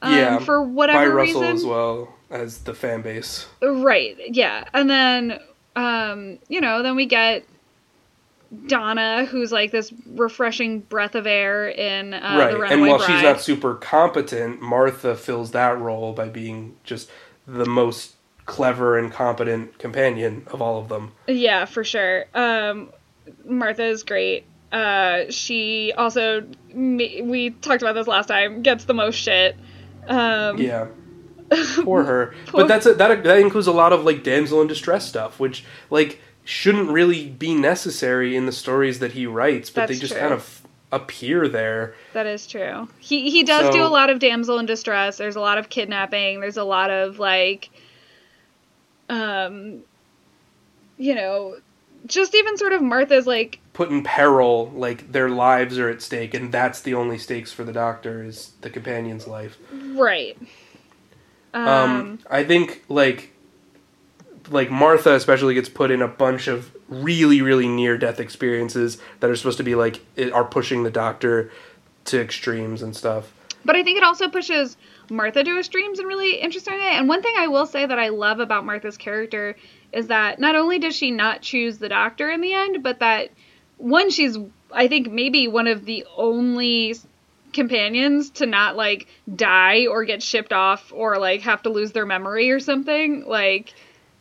[0.00, 1.56] Um, Yeah, For whatever By whatever Russell reason.
[1.56, 3.46] as well as the fan base.
[3.60, 4.16] Right.
[4.28, 4.64] Yeah.
[4.72, 5.38] And then,
[5.76, 7.44] um, you know, then we get
[8.66, 12.50] Donna, who's like this refreshing breath of air in uh, right.
[12.52, 13.06] the And while Bride.
[13.06, 17.10] she's not super competent, Martha fills that role by being just
[17.46, 18.14] the most
[18.46, 21.12] clever and competent companion of all of them.
[21.28, 22.24] Yeah, for sure.
[22.34, 22.90] Um,
[23.44, 24.44] Martha is great.
[24.72, 26.44] Uh, she also,
[26.74, 29.56] we talked about this last time, gets the most shit.
[30.08, 30.86] Um, Yeah.
[31.82, 32.34] Poor her.
[32.46, 35.40] Poor- But that's a, that that includes a lot of like damsel in distress stuff,
[35.40, 36.20] which like
[36.50, 40.20] shouldn't really be necessary in the stories that he writes, but they just true.
[40.20, 41.94] kind of appear there.
[42.12, 42.88] That is true.
[42.98, 45.16] He he does do a lot of damsel in distress.
[45.16, 46.40] There's a lot of kidnapping.
[46.40, 47.70] There's a lot of like,
[49.08, 49.84] um,
[50.98, 51.56] you know,
[52.06, 56.34] just even sort of Martha's like Put in peril, like their lives are at stake,
[56.34, 59.56] and that's the only stakes for the doctor is the companion's life.
[59.94, 60.36] right.
[61.54, 63.29] Um, Um, I think like
[64.50, 69.30] like Martha especially gets put in a bunch of really really near death experiences that
[69.30, 70.00] are supposed to be like
[70.32, 71.50] are pushing the doctor
[72.06, 73.32] to extremes and stuff.
[73.64, 74.76] But I think it also pushes
[75.10, 76.92] Martha to extremes in really interesting way.
[76.92, 79.56] And one thing I will say that I love about Martha's character
[79.92, 83.30] is that not only does she not choose the doctor in the end, but that
[83.76, 84.38] one, she's
[84.72, 86.96] I think maybe one of the only
[87.52, 92.06] companions to not like die or get shipped off or like have to lose their
[92.06, 93.24] memory or something.
[93.26, 93.74] Like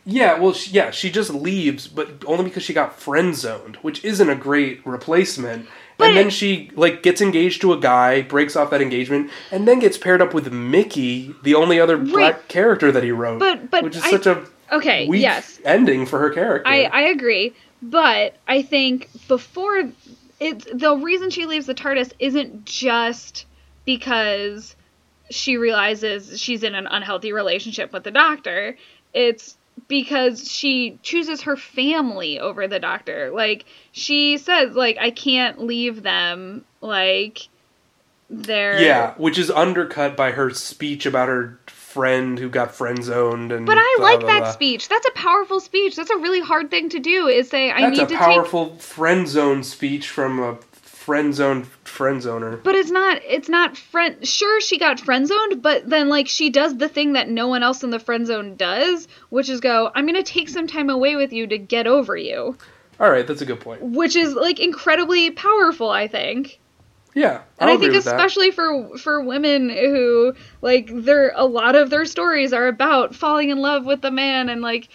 [0.09, 4.03] Yeah, well, she, yeah, she just leaves, but only because she got friend zoned, which
[4.03, 5.67] isn't a great replacement.
[5.97, 9.67] But and then she like gets engaged to a guy, breaks off that engagement, and
[9.67, 13.39] then gets paired up with Mickey, the only other black character that he wrote.
[13.39, 15.59] But- but which is I- such a okay, yes.
[15.63, 16.67] ending for her character.
[16.67, 19.89] I, I agree, but I think before
[20.39, 23.45] it's the reason she leaves the TARDIS isn't just
[23.85, 24.75] because
[25.29, 28.77] she realizes she's in an unhealthy relationship with the doctor.
[29.13, 29.57] It's
[29.89, 33.31] because she chooses her family over the doctor.
[33.31, 37.49] Like she says like I can't leave them like
[38.29, 43.51] they're yeah, which is undercut by her speech about her friend who got friend zoned
[43.51, 43.65] and.
[43.65, 44.51] But I blah, like blah, that blah.
[44.51, 44.87] speech.
[44.87, 45.95] That's a powerful speech.
[45.95, 48.21] That's a really hard thing to do is say I That's need to take That's
[48.21, 50.57] a powerful friend zone speech from a
[51.09, 52.61] friend zone friend zoner.
[52.61, 56.51] But it's not it's not friend sure she got friend zoned, but then like she
[56.51, 59.89] does the thing that no one else in the friend zone does, which is go,
[59.95, 62.55] I'm gonna take some time away with you to get over you.
[62.99, 63.81] All right, that's a good point.
[63.81, 66.59] Which is like incredibly powerful, I think.
[67.15, 68.15] Yeah, And I'll I think agree with that.
[68.15, 73.49] especially for for women who like their a lot of their stories are about falling
[73.49, 74.89] in love with the man and like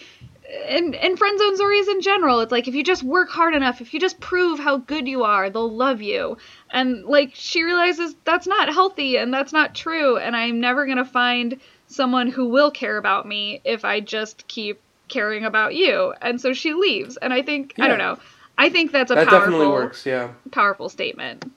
[0.67, 3.81] and and friend zone stories in general it's like if you just work hard enough
[3.81, 6.37] if you just prove how good you are they'll love you
[6.71, 10.97] and like she realizes that's not healthy and that's not true and i'm never going
[10.97, 16.13] to find someone who will care about me if i just keep caring about you
[16.21, 18.17] and so she leaves and i think i don't know
[18.57, 20.05] i think that's a that powerful definitely works.
[20.05, 20.31] Yeah.
[20.51, 21.51] powerful statement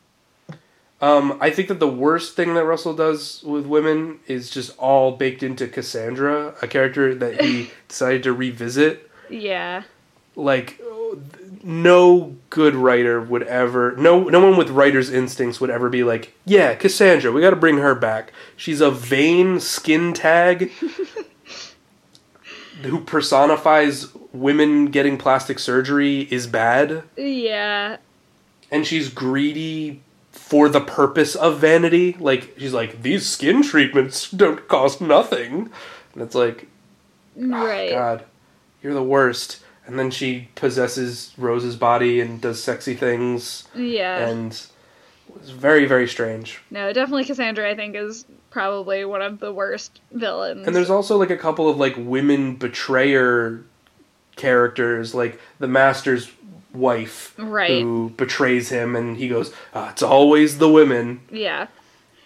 [1.00, 5.12] Um, I think that the worst thing that Russell does with women is just all
[5.12, 9.08] baked into Cassandra, a character that he decided to revisit.
[9.28, 9.84] yeah
[10.34, 10.80] Like,
[11.62, 16.34] no good writer would ever, no, no one with writer's instincts would ever be like,
[16.44, 18.32] yeah, Cassandra, we got to bring her back.
[18.56, 20.72] She's a vain skin tag
[22.82, 27.02] who personifies women getting plastic surgery is bad.
[27.16, 27.96] yeah
[28.70, 30.02] and she's greedy
[30.48, 32.16] for the purpose of vanity.
[32.18, 35.70] Like she's like, these skin treatments don't cost nothing,
[36.14, 36.66] and it's like,
[37.38, 38.24] ah, right God,
[38.82, 39.60] you're the worst.
[39.86, 44.52] And then she possesses Rose's body and does sexy things, yeah and
[45.36, 46.60] it's very very strange.
[46.70, 47.70] No, definitely Cassandra.
[47.70, 50.66] I think is probably one of the worst villains.
[50.66, 53.64] And there's also like a couple of like women betrayer
[54.36, 56.30] characters, like the master's
[56.72, 57.82] wife Right.
[57.82, 61.66] who betrays him, and he goes, ah, "It's always the women." yeah,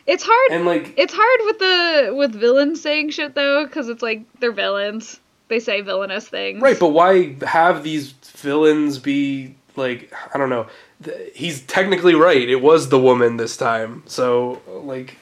[0.07, 0.51] it's hard.
[0.51, 4.53] And like it's hard with the with villains saying shit though, because it's like they're
[4.53, 5.21] villains.
[5.49, 6.63] They say villainous things.
[6.63, 10.67] Right, but why have these villains be like I don't know.
[11.35, 12.49] He's technically right.
[12.49, 14.03] It was the woman this time.
[14.07, 15.17] So like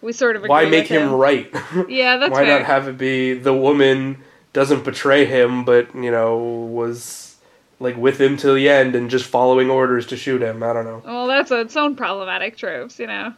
[0.00, 1.50] we sort of agree why make with him right?
[1.88, 2.58] Yeah, that's why fair.
[2.58, 4.22] not have it be the woman
[4.52, 7.36] doesn't betray him but, you know, was
[7.80, 10.62] like with him till the end and just following orders to shoot him.
[10.62, 11.02] I don't know.
[11.04, 13.34] Well, that's its own problematic tropes, you know.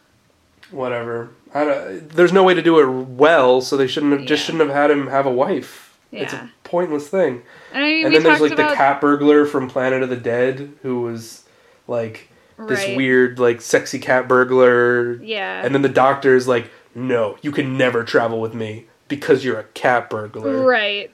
[0.71, 1.29] Whatever.
[1.53, 4.61] I don't, there's no way to do it well, so they shouldn't have just shouldn't
[4.63, 5.97] have had him have a wife.
[6.11, 6.45] It's Yeah.
[6.45, 7.41] a pointless thing.
[7.73, 10.17] And I mean, and then there's like about the cat burglar from Planet of the
[10.17, 11.43] Dead who was
[11.87, 12.95] like this right.
[12.97, 15.63] weird like sexy cat burglar Yeah.
[15.65, 19.57] and then the doctor is like no you can never travel with me because you're
[19.59, 21.11] a cat burglar Right.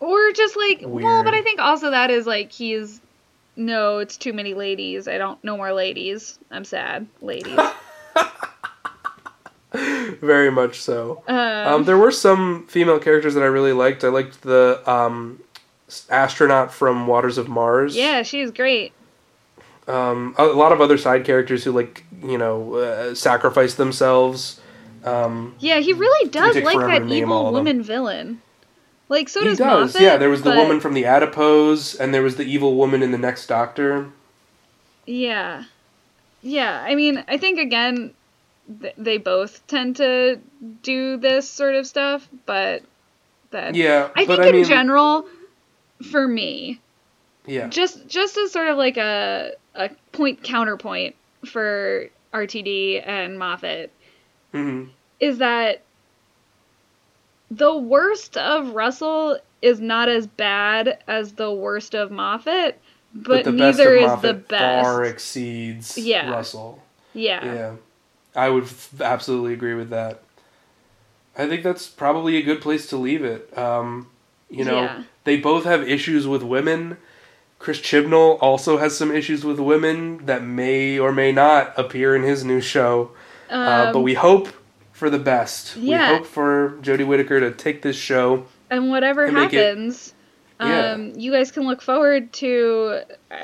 [0.00, 3.00] Or just like well, but I think also that is like he's
[3.56, 5.06] no, it's too many ladies.
[5.06, 6.38] I don't no more ladies.
[6.50, 7.06] I'm sad.
[7.20, 7.58] Ladies.
[10.20, 14.08] very much so um, um, there were some female characters that i really liked i
[14.08, 15.40] liked the um,
[16.08, 18.92] astronaut from waters of mars yeah, she's great.
[19.86, 24.60] um, a, a lot of other side characters who like you know uh, sacrifice themselves
[25.04, 28.42] um, Yeah, he really does like that to name all evil woman villain.
[29.10, 29.94] Like so he does, does.
[29.94, 32.74] Moffat, yeah there was the but- woman from the adipose and there was the evil
[32.76, 34.08] woman in the next doctor.
[35.04, 35.64] Yeah.
[36.42, 38.14] Yeah, I mean, I think again
[38.80, 40.38] th- they both tend to
[40.82, 42.82] do this sort of stuff, but
[43.50, 45.26] that yeah I think I in mean, general
[46.10, 46.80] for me,
[47.46, 47.66] yeah.
[47.68, 51.14] just just as sort of like a a point counterpoint
[51.44, 53.90] for RTD and Moffat
[54.52, 54.84] hmm
[55.18, 55.82] is that
[57.50, 62.80] the worst of Russell is not as bad as the worst of Moffat,
[63.14, 64.84] but, best neither is the best.
[64.84, 66.30] far exceeds Yeah.
[66.30, 66.82] Russell.
[67.12, 67.44] yeah.
[67.44, 67.72] Yeah,
[68.36, 70.22] I would f- absolutely agree with that.
[71.36, 73.56] I think that's probably a good place to leave it.
[73.58, 74.08] Um,
[74.48, 75.02] you know, Yeah.
[75.24, 76.96] they both have issues with women.
[77.58, 82.22] Chris Chibnall also has some issues with women that may or may not appear in
[82.22, 83.10] his new show.
[83.50, 84.48] uh, but Um, we hope
[85.00, 85.76] for the best.
[85.76, 86.10] yeah.
[86.12, 88.46] We hope for Jodie Whittaker to take this show.
[88.70, 90.14] and whatever and make it- happens,
[90.60, 90.92] Yeah.
[90.92, 93.00] um, you guys can look forward to.
[93.30, 93.36] Uh,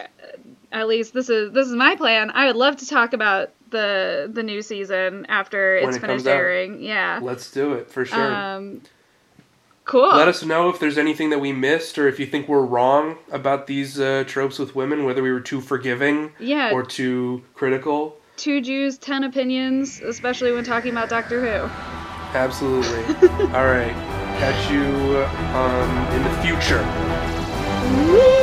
[0.71, 2.31] at least this is this is my plan.
[2.31, 6.25] I would love to talk about the the new season after When it's it finished
[6.25, 6.37] comes out.
[6.37, 6.83] airing.
[6.83, 7.19] Yeah.
[7.23, 8.35] Let's do it for sure.
[8.35, 8.83] Um.
[9.87, 10.09] Cool.
[10.09, 13.19] Let us know if there's anything that we missed or if you think we're wrong
[13.31, 16.73] about these uh, tropes with women, whether we were too forgiving yeah.
[16.73, 18.19] or too critical.
[18.37, 21.69] Two Jews, ten opinions, especially when talking about Doctor Who.
[22.37, 23.05] Absolutely.
[23.55, 23.95] All right.
[24.39, 24.83] Catch you
[25.57, 26.83] um, in the future.
[28.13, 28.36] Woo!